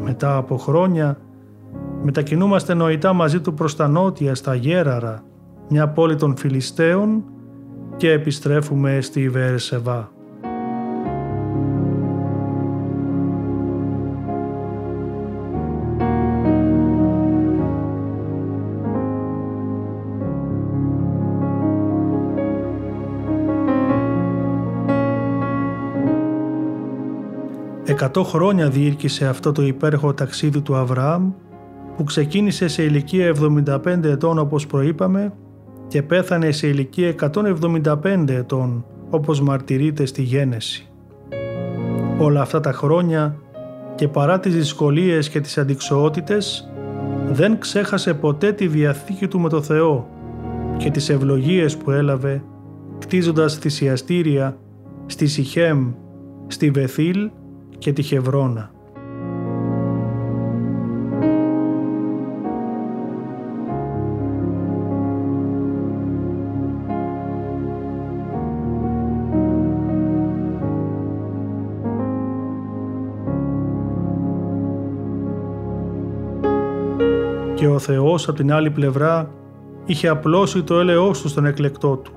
[0.00, 1.18] Μετά από χρόνια,
[2.02, 5.22] μετακινούμαστε νοητά μαζί του προς τα νότια στα Γέραρα,
[5.68, 7.24] μια πόλη των Φιλιστέων
[7.96, 10.10] και επιστρέφουμε στη Βερσεβά.
[28.16, 31.32] Εκατό χρόνια διήρκησε αυτό το υπέροχο ταξίδι του Αβραάμ
[31.96, 33.34] που ξεκίνησε σε ηλικία
[33.66, 35.32] 75 ετών όπως προείπαμε
[35.88, 37.14] και πέθανε σε ηλικία
[37.84, 40.88] 175 ετών όπως μαρτυρείται στη Γένεση.
[42.18, 43.36] Όλα αυτά τα χρόνια
[43.94, 46.70] και παρά τις δυσκολίες και τις αντικσοότητες
[47.30, 50.08] δεν ξέχασε ποτέ τη διαθήκη του με το Θεό
[50.76, 52.42] και τις ευλογίες που έλαβε
[52.98, 54.56] κτίζοντας θυσιαστήρια
[55.06, 55.92] στη Σιχέμ,
[56.46, 57.30] στη Βεθήλ
[57.86, 58.70] και τη Χευρώνα.
[77.54, 79.30] Και ο Θεός από την άλλη πλευρά
[79.84, 82.12] είχε απλώσει το έλεος του στον εκλεκτό του,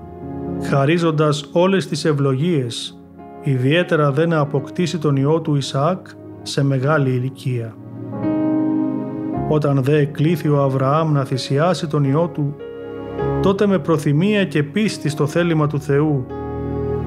[0.62, 2.99] χαρίζοντας όλες τις ευλογίες
[3.42, 6.06] ιδιαίτερα δεν να αποκτήσει τον ιό του Ισαάκ
[6.42, 7.74] σε μεγάλη ηλικία.
[9.48, 12.54] Όταν δε εκλήθη ο Αβραάμ να θυσιάσει τον ιό του,
[13.42, 16.26] τότε με προθυμία και πίστη στο θέλημα του Θεού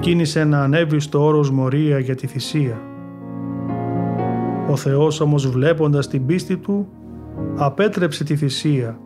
[0.00, 2.80] κίνησε να ανέβει στο όρος Μορία για τη θυσία.
[4.70, 6.88] Ο Θεός όμως βλέποντας την πίστη του
[7.56, 8.98] απέτρεψε τη θυσία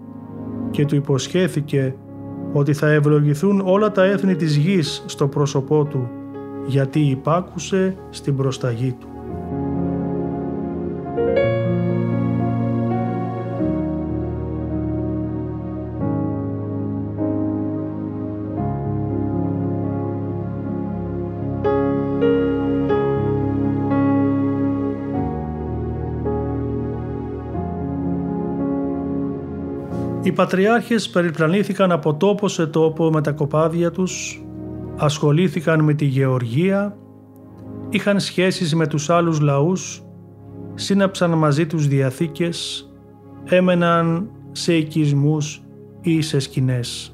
[0.70, 1.94] και του υποσχέθηκε
[2.52, 6.10] ότι θα ευλογηθούν όλα τα έθνη της γης στο πρόσωπό του
[6.68, 9.06] γιατί υπάκουσε στην προσταγή του.
[30.22, 34.42] Οι πατριάρχες περιπλανήθηκαν από τόπο σε τόπο με τα κοπάδια τους
[34.98, 36.96] ασχολήθηκαν με τη γεωργία,
[37.88, 40.02] είχαν σχέσεις με τους άλλους λαούς,
[40.74, 42.88] σύναψαν μαζί τους διαθήκες,
[43.44, 45.62] έμεναν σε οικισμούς
[46.00, 47.12] ή σε σκηνές.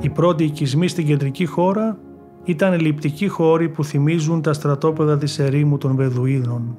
[0.00, 1.98] Οι πρώτοι οικισμοί στην κεντρική χώρα
[2.44, 6.76] ήταν ελλειπτικοί χώροι που θυμίζουν τα στρατόπεδα της ερήμου των Βεδουίδων.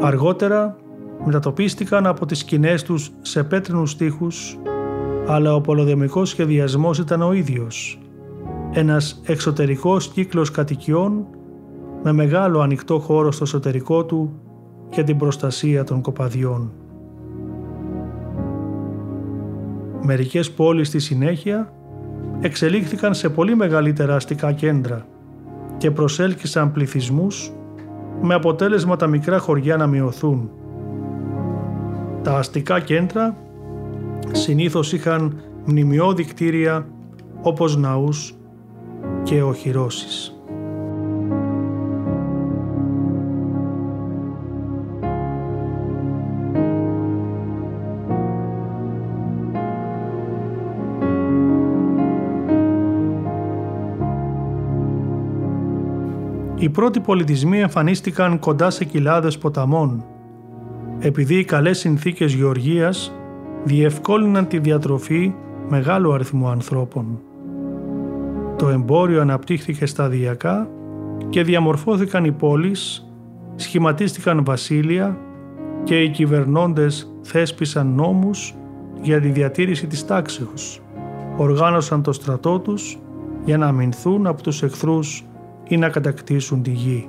[0.00, 0.76] Αργότερα
[1.24, 4.58] μετατοπίστηκαν από τις σκηνές τους σε πέτρινους τείχους,
[5.30, 7.98] αλλά ο πολεμικός σχεδιασμός ήταν ο ίδιος.
[8.72, 11.26] Ένας εξωτερικός κύκλος κατοικιών
[12.02, 14.32] με μεγάλο ανοιχτό χώρο στο εσωτερικό του
[14.92, 16.72] για την προστασία των κοπαδιών.
[20.02, 21.72] Μερικές πόλεις στη συνέχεια
[22.40, 25.06] εξελίχθηκαν σε πολύ μεγαλύτερα αστικά κέντρα
[25.76, 27.52] και προσέλκυσαν πληθυσμούς
[28.22, 30.50] με αποτέλεσμα τα μικρά χωριά να μειωθούν.
[32.22, 33.36] Τα αστικά κέντρα
[34.32, 36.86] συνήθως είχαν μνημειώδη κτίρια
[37.42, 38.34] όπως ναούς
[39.22, 40.32] και οχυρώσεις.
[56.60, 60.04] Οι πρώτοι πολιτισμοί εμφανίστηκαν κοντά σε κοιλάδες ποταμών,
[60.98, 63.17] επειδή οι καλές συνθήκες γεωργίας
[63.68, 65.34] διευκόλυναν τη διατροφή
[65.68, 67.20] μεγάλου αριθμού ανθρώπων.
[68.56, 70.68] Το εμπόριο αναπτύχθηκε σταδιακά
[71.28, 73.08] και διαμορφώθηκαν οι πόλεις,
[73.54, 75.18] σχηματίστηκαν βασίλεια
[75.84, 78.54] και οι κυβερνώντες θέσπισαν νόμους
[79.02, 80.82] για τη διατήρηση της τάξεως.
[81.36, 82.98] Οργάνωσαν το στρατό τους
[83.44, 85.24] για να αμυνθούν από τους εχθρούς
[85.68, 87.08] ή να κατακτήσουν τη γη.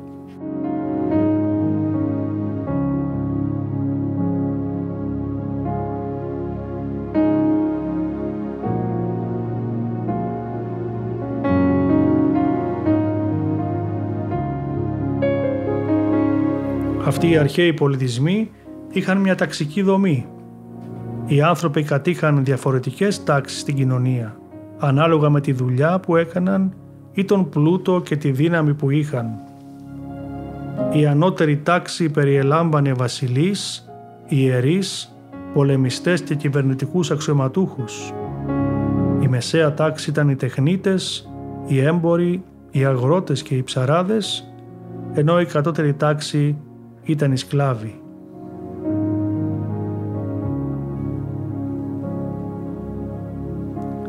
[17.30, 18.50] Αυτοί οι αρχαίοι πολιτισμοί
[18.92, 20.26] είχαν μια ταξική δομή.
[21.26, 24.38] Οι άνθρωποι κατήχαν διαφορετικές τάξεις στην κοινωνία,
[24.80, 26.74] ανάλογα με τη δουλειά που έκαναν
[27.12, 29.30] ή τον πλούτο και τη δύναμη που είχαν.
[30.92, 33.90] Η ανώτερη τάξη περιελάμβανε βασιλείς,
[34.28, 35.16] ιερείς,
[35.54, 38.14] πολεμιστές και κυβερνητικούς αξιωματούχους.
[39.20, 41.30] Η μεσαία τάξη ήταν οι τεχνίτες,
[41.68, 44.54] οι έμποροι, οι αγρότες και οι ψαράδες,
[45.14, 46.58] ενώ η κατώτερη τάξη
[47.12, 48.01] ήταν οι σκλάβοι.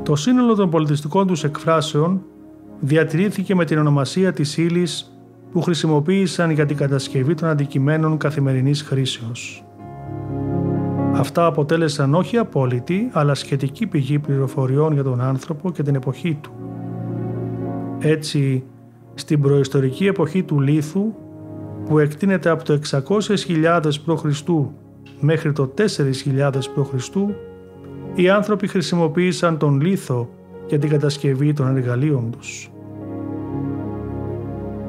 [0.02, 2.22] Το σύνολο των πολιτιστικών τους εκφράσεων
[2.80, 5.20] διατηρήθηκε με την ονομασία της ύλης
[5.52, 9.64] που χρησιμοποίησαν για την κατασκευή των αντικειμένων καθημερινής χρήσεως.
[11.14, 16.50] Αυτά αποτέλεσαν όχι απόλυτη, αλλά σχετική πηγή πληροφοριών για τον άνθρωπο και την εποχή του.
[17.98, 18.64] Έτσι,
[19.14, 21.14] στην προϊστορική εποχή του λίθου,
[21.90, 24.24] που εκτείνεται από το 600.000 π.Χ.
[25.20, 25.86] μέχρι το 4.000
[26.74, 27.16] π.Χ.,
[28.14, 30.28] οι άνθρωποι χρησιμοποίησαν τον λίθο
[30.66, 32.70] για την κατασκευή των εργαλείων τους.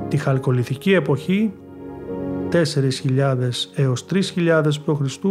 [0.08, 1.54] Τη χαλκολιθική εποχή
[2.52, 2.62] 4.000
[3.76, 5.26] έως 3.000 π.Χ.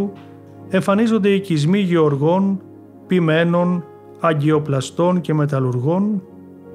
[0.69, 2.61] εμφανίζονται οι οικισμοί γεωργών,
[3.07, 3.83] ποιμένων,
[4.19, 6.23] αγκιοπλαστών και μεταλλουργών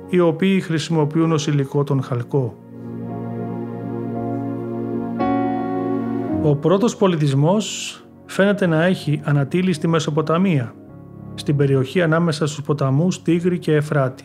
[0.09, 2.66] οι οποίοι χρησιμοποιούν ως υλικό τον χαλκό.
[6.47, 10.75] Ο πρώτος πολιτισμός φαίνεται να έχει ανατείλει στη Μεσοποταμία–
[11.35, 14.25] στην περιοχή ανάμεσα στους ποταμούς Τίγρη και Εφράτη.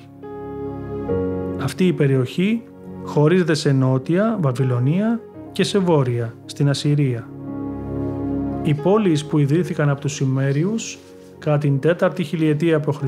[1.62, 2.64] Αυτή η περιοχή
[3.04, 5.20] χωρίζεται σε νότια, Βαβυλωνία
[5.52, 7.28] και σε βόρεια, στην Ασσυρία.
[8.64, 10.98] Οι πόλεις που ιδρύθηκαν από τους Σιμέριους
[11.40, 13.04] κατά την 4η χιλιετία π.Χ.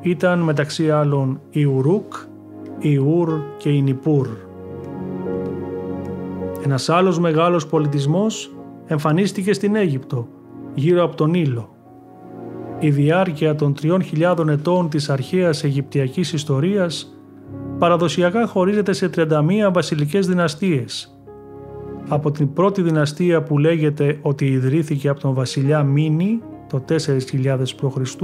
[0.00, 2.14] ήταν μεταξύ άλλων η Ουρούκ,
[2.78, 4.28] η Ουρ και η Νιπούρ.
[6.68, 8.54] Ένας άλλος μεγάλος πολιτισμός
[8.86, 10.28] εμφανίστηκε στην Αίγυπτο,
[10.74, 11.68] γύρω από τον Ήλο
[12.78, 17.18] η διάρκεια των 3.000 ετών της αρχαίας Αιγυπτιακής ιστορίας
[17.78, 21.18] παραδοσιακά χωρίζεται σε 31 βασιλικές δυναστείες.
[22.08, 28.14] Από την πρώτη δυναστεία που λέγεται ότι ιδρύθηκε από τον βασιλιά Μίνη το 4.000 π.Χ.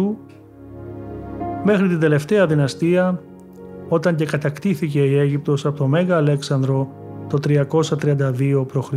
[1.64, 3.20] μέχρι την τελευταία δυναστεία
[3.88, 8.92] όταν και κατακτήθηκε η Αίγυπτος από τον Μέγα Αλέξανδρο το 332 π.Χ.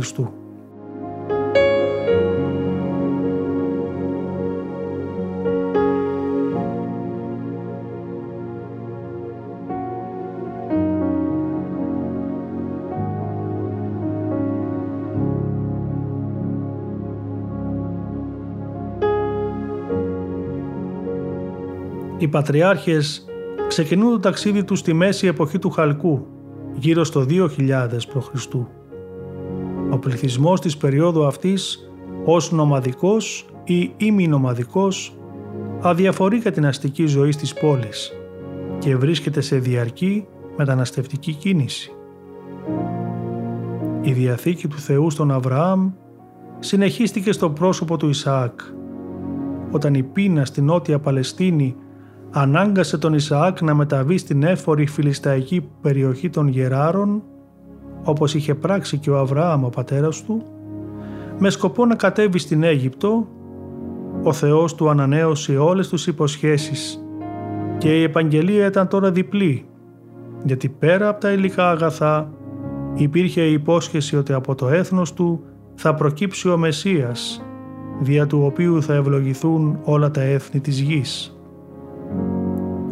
[22.18, 23.24] Οι πατριάρχες
[23.68, 26.26] ξεκινούν το ταξίδι τους στη μέση εποχή του Χαλκού,
[26.78, 27.48] γύρω στο 2000
[28.14, 28.54] π.Χ.
[29.90, 31.90] Ο πληθυσμός της περίοδου αυτής
[32.24, 35.18] ως νομαδικός ή ημινομαδικός
[35.80, 38.12] αδιαφορεί για την αστική ζωή της πόλης
[38.78, 40.26] και βρίσκεται σε διαρκή
[40.56, 41.92] μεταναστευτική κίνηση.
[44.00, 45.90] Η Διαθήκη του Θεού στον Αβραάμ
[46.58, 48.60] συνεχίστηκε στο πρόσωπο του Ισαάκ.
[49.70, 51.76] Όταν η πείνα στην Νότια Παλαιστίνη
[52.30, 57.22] ανάγκασε τον Ισαάκ να μεταβεί στην έφορη φιλισταϊκή περιοχή των Γεράρων,
[58.04, 60.42] όπως είχε πράξει και ο Αβραάμ ο πατέρας του,
[61.38, 63.26] με σκοπό να κατέβει στην Αίγυπτο,
[64.22, 67.02] ο Θεός του ανανέωσε όλες τους υποσχέσεις
[67.78, 69.66] και η επαγγελία ήταν τώρα διπλή,
[70.44, 72.32] γιατί πέρα από τα υλικά αγαθά
[72.94, 77.42] υπήρχε η υπόσχεση ότι από το έθνος του θα προκύψει ο Μεσσίας,
[78.00, 81.37] δια του οποίου θα ευλογηθούν όλα τα έθνη της γης.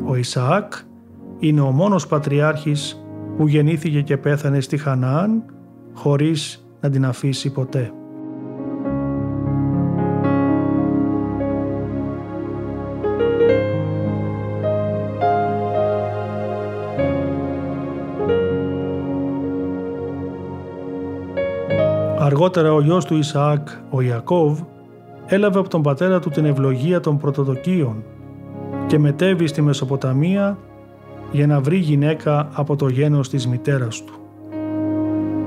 [0.09, 0.72] Ο Ισαάκ
[1.38, 5.42] είναι ο μόνος πατριάρχης που γεννήθηκε και πέθανε στη Χαναάν
[5.94, 7.92] χωρίς να την αφήσει ποτέ.
[22.18, 24.61] Αργότερα ο γιος του Ισαάκ, ο Ιακώβ,
[25.26, 28.04] έλαβε από τον πατέρα του την ευλογία των πρωτοδοκίων
[28.87, 30.59] και μετέβη στη Μεσοποταμία
[31.32, 34.14] για να βρει γυναίκα από το γένος της μητέρας του.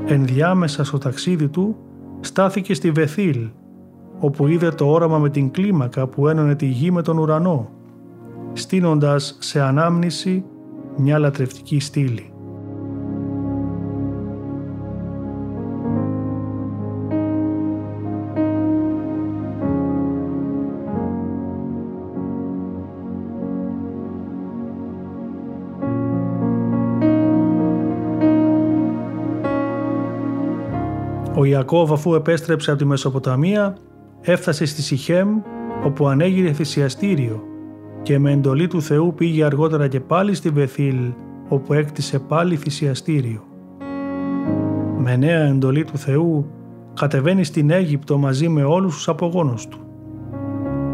[0.05, 1.75] Ενδιάμεσα στο ταξίδι του
[2.19, 3.49] στάθηκε στη Βεθήλ,
[4.19, 7.69] όπου είδε το όραμα με την κλίμακα που ένωνε τη γη με τον ουρανό,
[8.53, 10.43] στείνοντας σε ανάμνηση
[10.97, 12.33] μια λατρευτική στήλη.
[31.49, 33.77] Ιακώβ αφού επέστρεψε από τη Μεσοποταμία
[34.21, 35.29] έφτασε στη Σιχέμ
[35.83, 37.43] όπου ανέγειρε θυσιαστήριο
[38.01, 40.97] και με εντολή του Θεού πήγε αργότερα και πάλι στη Βεθήλ
[41.47, 43.43] όπου έκτισε πάλι θυσιαστήριο.
[44.97, 46.45] Με νέα εντολή του Θεού
[46.93, 49.79] κατεβαίνει στην Αίγυπτο μαζί με όλους τους απογόνους του.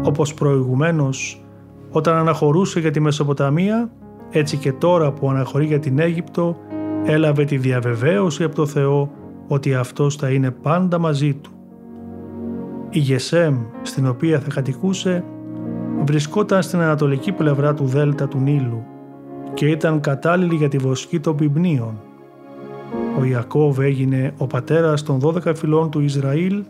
[0.02, 1.44] Όπως προηγουμένως
[1.90, 3.90] όταν αναχωρούσε για τη Μεσοποταμία
[4.30, 6.56] έτσι και τώρα που αναχωρεί για την Αίγυπτο
[7.04, 9.10] έλαβε τη διαβεβαίωση από το Θεό
[9.46, 11.50] ότι Αυτός θα είναι πάντα μαζί του.
[12.90, 15.24] Η Γεσέμ, στην οποία θα κατοικούσε,
[16.04, 18.84] βρισκόταν στην ανατολική πλευρά του Δέλτα του Νείλου
[19.54, 22.00] και ήταν κατάλληλη για τη βοσκή των Πιμπνίων.
[23.18, 26.64] Ο Ιακώβ έγινε ο πατέρας των 12 φυλών του Ισραήλ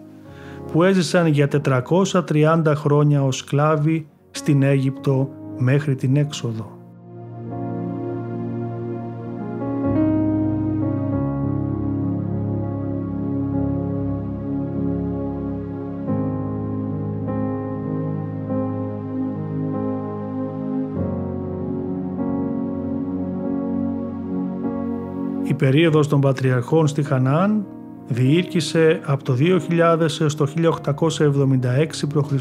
[0.72, 6.76] που έζησαν για 430 χρόνια ως σκλάβοι στην Αίγυπτο μέχρι την έξοδο.
[25.57, 27.66] Περίοδος των Πατριαρχών στη Χανάν
[28.09, 30.68] διήρκησε από το 2000 έως το 1876
[32.14, 32.32] π.Χ.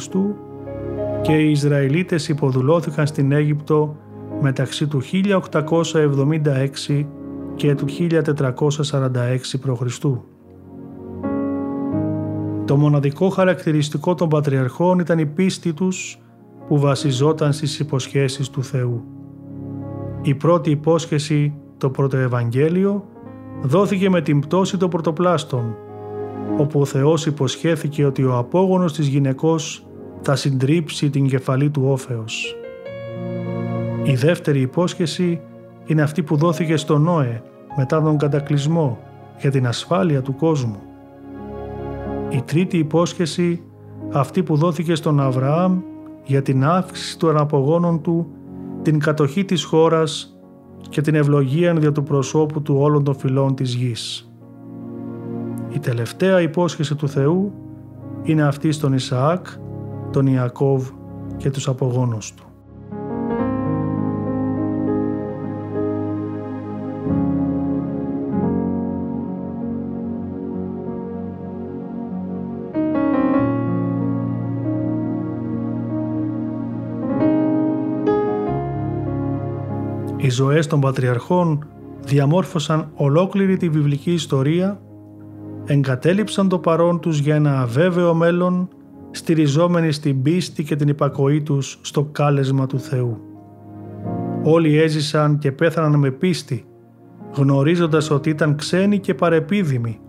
[1.21, 3.95] και οι Ισραηλίτες υποδουλώθηκαν στην Αίγυπτο
[4.41, 7.05] μεταξύ του 1876
[7.55, 7.99] και του 1446
[9.61, 9.97] π.Χ.
[12.65, 16.19] Το μοναδικό χαρακτηριστικό των Πατριαρχών ήταν η πίστη τους
[16.67, 19.03] που βασιζόταν στις υποσχέσεις του Θεού.
[20.21, 23.05] Η πρώτη υπόσχεση το πρώτο Ευαγγέλιο
[23.61, 25.75] δόθηκε με την πτώση των πρωτοπλάστων,
[26.57, 29.85] όπου ο Θεός υποσχέθηκε ότι ο απόγονος της γυναικός
[30.21, 32.55] θα συντρίψει την κεφαλή του όφεως.
[34.03, 35.41] Η δεύτερη υπόσχεση
[35.85, 37.41] είναι αυτή που δόθηκε στον Νόε
[37.77, 38.99] μετά τον κατακλυσμό
[39.39, 40.79] για την ασφάλεια του κόσμου.
[42.29, 43.61] Η τρίτη υπόσχεση
[44.11, 45.79] αυτή που δόθηκε στον Αβραάμ
[46.23, 48.27] για την αύξηση των αναπογόνων του,
[48.81, 50.34] την κατοχή της χώρας
[50.89, 54.29] και την ευλογία δια του προσώπου του όλων των φυλών της γης.
[55.69, 57.53] Η τελευταία υπόσχεση του Θεού
[58.23, 59.47] είναι αυτή στον Ισαάκ,
[60.11, 60.89] τον Ιακώβ
[61.37, 62.43] και τους απογόνους του.
[80.25, 81.67] Οι ζωές των πατριαρχών
[82.03, 84.81] διαμόρφωσαν ολόκληρη τη βιβλική ιστορία,
[85.65, 88.69] εγκατέλειψαν το παρόν τους για ένα αβέβαιο μέλλον,
[89.11, 93.19] στηριζόμενοι στην πίστη και την υπακοή τους στο κάλεσμα του Θεού.
[94.43, 96.65] Όλοι έζησαν και πέθαναν με πίστη,
[97.33, 99.99] γνωρίζοντας ότι ήταν ξένοι και παρεπίδημοι,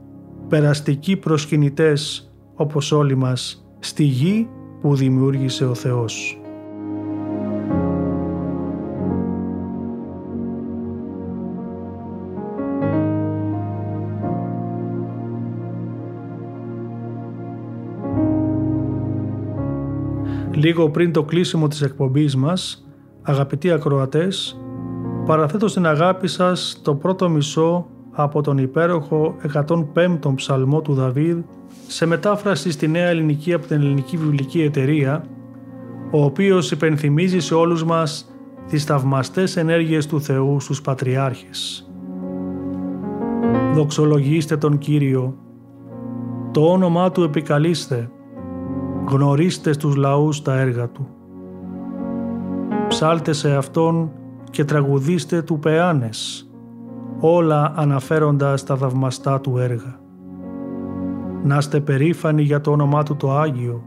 [0.48, 4.48] περαστικοί προσκυνητές όπως όλοι μας στη γη
[4.80, 6.40] που δημιούργησε ο Θεός.
[20.66, 22.86] Λίγο πριν το κλείσιμο της εκπομπής μας,
[23.22, 24.60] αγαπητοί ακροατές,
[25.26, 31.38] παραθέτω στην αγάπη σας το πρώτο μισό από τον υπέροχο 105ο ψαλμό του Δαβίδ
[31.86, 35.24] σε μετάφραση στη Νέα Ελληνική από την Ελληνική Βιβλική Εταιρεία,
[36.10, 38.34] ο οποίος υπενθυμίζει σε όλους μας
[38.68, 41.90] τις θαυμαστές ενέργειες του Θεού στους Πατριάρχες.
[43.74, 45.36] Δοξολογήστε τον Κύριο,
[46.52, 48.10] το όνομά Του επικαλείστε,
[49.08, 51.08] γνωρίστε στους λαούς τα έργα Του.
[52.88, 54.10] Ψάλτε σε Αυτόν
[54.50, 56.50] και τραγουδήστε του πεάνες,
[57.20, 60.00] όλα αναφέροντας τα θαυμαστά Του έργα.
[61.44, 63.82] Να είστε περήφανοι για το όνομά Του το Άγιο.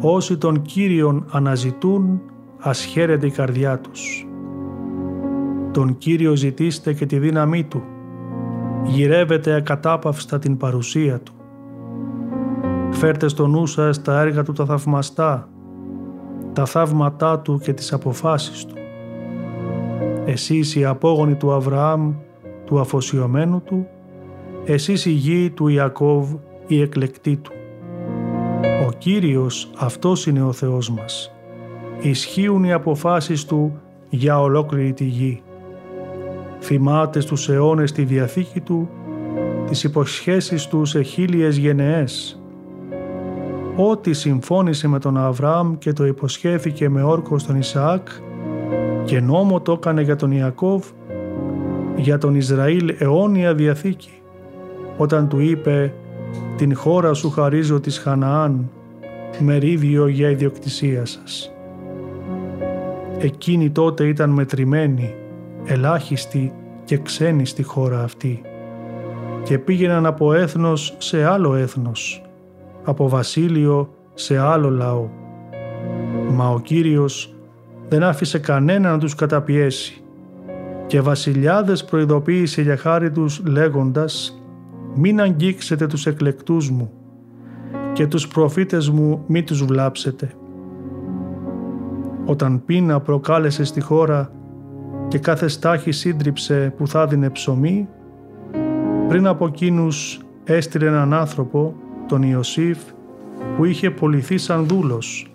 [0.00, 2.20] Όσοι τον Κύριον αναζητούν,
[2.58, 4.28] ας χαίρεται η καρδιά τους.
[5.70, 7.82] Τον Κύριο ζητήστε και τη δύναμή Του.
[8.84, 11.32] Γυρεύετε ακατάπαυστα την παρουσία Του.
[12.90, 15.48] Φέρτε στο νου σας τα έργα του τα θαυμαστά,
[16.52, 18.74] τα θαύματά του και τις αποφάσεις του.
[20.24, 22.14] Εσείς οι απόγονοι του Αβραάμ,
[22.64, 23.86] του αφοσιωμένου του,
[24.64, 26.34] εσείς η γη του Ιακώβ,
[26.66, 27.52] η εκλεκτή του.
[28.86, 31.32] Ο Κύριος αυτός είναι ο Θεός μας.
[32.00, 35.42] Ισχύουν οι αποφάσεις του για ολόκληρη τη γη.
[36.60, 38.88] Θυμάται στους αιώνες τη Διαθήκη του,
[39.66, 42.39] τις υποσχέσεις του σε χίλιες γενεές
[43.88, 48.08] ό,τι συμφώνησε με τον Αβραάμ και το υποσχέθηκε με όρκο στον Ισαάκ
[49.04, 50.84] και νόμο το έκανε για τον Ιακώβ,
[51.96, 54.22] για τον Ισραήλ αιώνια διαθήκη,
[54.96, 55.94] όταν του είπε
[56.56, 58.70] «Την χώρα σου χαρίζω της Χαναάν,
[59.38, 61.52] μερίδιο για ιδιοκτησία σας».
[63.18, 65.14] Εκείνοι τότε ήταν μετρημένοι,
[65.64, 66.52] ελάχιστοι
[66.84, 68.42] και ξένοι στη χώρα αυτή
[69.42, 72.22] και πήγαιναν από έθνος σε άλλο έθνος
[72.84, 75.08] από βασίλειο σε άλλο λαό.
[76.30, 77.34] Μα ο Κύριος
[77.88, 80.02] δεν άφησε κανένα να τους καταπιέσει
[80.86, 84.42] και βασιλιάδες προειδοποίησε για χάρη τους λέγοντας
[84.94, 86.90] «Μην αγγίξετε τους εκλεκτούς μου
[87.92, 90.30] και τους προφήτες μου μη τους βλάψετε».
[92.24, 94.30] Όταν πείνα προκάλεσε στη χώρα
[95.08, 97.88] και κάθε στάχη σύντριψε που θα δίνε ψωμί,
[99.08, 101.74] πριν από εκείνους έστειλε έναν άνθρωπο
[102.10, 102.78] τον Ιωσήφ
[103.56, 105.32] που είχε πολιθεί σαν δούλος.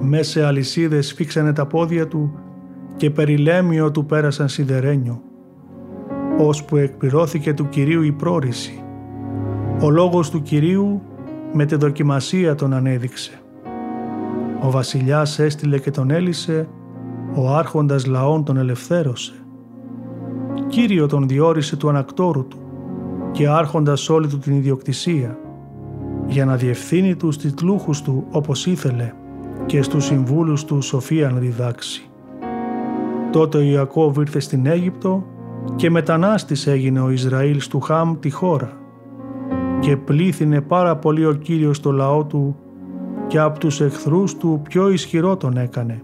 [0.00, 2.32] Μέσα σε αλυσίδες φίξανε τα πόδια του
[2.96, 5.22] και περιλέμιο του πέρασαν σιδερένιο.
[6.38, 8.82] Ώσπου εκπληρώθηκε του Κυρίου η πρόρηση.
[9.82, 11.02] Ο λόγος του Κυρίου
[11.52, 13.40] με τη δοκιμασία τον ανέδειξε.
[14.62, 16.68] Ο βασιλιάς έστειλε και τον έλυσε,
[17.34, 19.32] ο άρχοντας λαών τον ελευθέρωσε.
[20.68, 22.58] Κύριο τον διόρισε του ανακτόρου του
[23.30, 25.38] και άρχοντας όλη του την ιδιοκτησία
[26.30, 29.12] για να διευθύνει τους τιτλούχους του όπως ήθελε
[29.66, 32.10] και στους συμβούλους του σοφία να διδάξει.
[33.32, 35.24] Τότε ο Ιακώβ ήρθε στην Αίγυπτο
[35.76, 38.72] και μετανάστης έγινε ο Ισραήλ του Χάμ τη χώρα
[39.80, 42.56] και πλήθυνε πάρα πολύ ο Κύριος το λαό του
[43.26, 46.02] και από τους εχθρούς του πιο ισχυρό τον έκανε.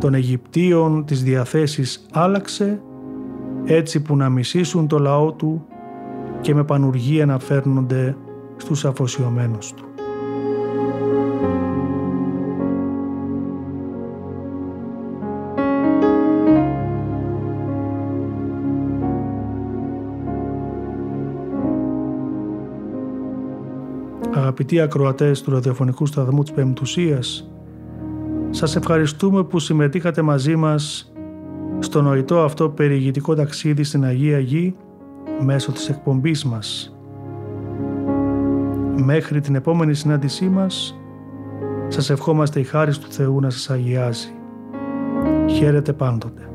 [0.00, 2.82] Τον Αιγυπτίων τις διαθέσεις άλλαξε
[3.64, 5.66] έτσι που να μισήσουν το λαό του
[6.40, 8.16] και με πανουργία να φέρνονται
[8.62, 9.84] στους αφοσιωμένους του.
[24.34, 27.50] Αγαπητοί ακροατές του ραδιοφωνικού σταθμού της Πεμπτουσίας,
[28.50, 31.12] σας ευχαριστούμε που συμμετείχατε μαζί μας
[31.78, 34.76] στο νοητό αυτό περιηγητικό ταξίδι στην Αγία Γη
[35.44, 36.96] μέσω της εκπομπής μας.
[39.04, 41.00] Μέχρι την επόμενη συνάντησή μας,
[41.88, 44.32] σας ευχόμαστε η χάρη του Θεού να σας αγιάζει.
[45.46, 46.51] Χαίρετε πάντοτε.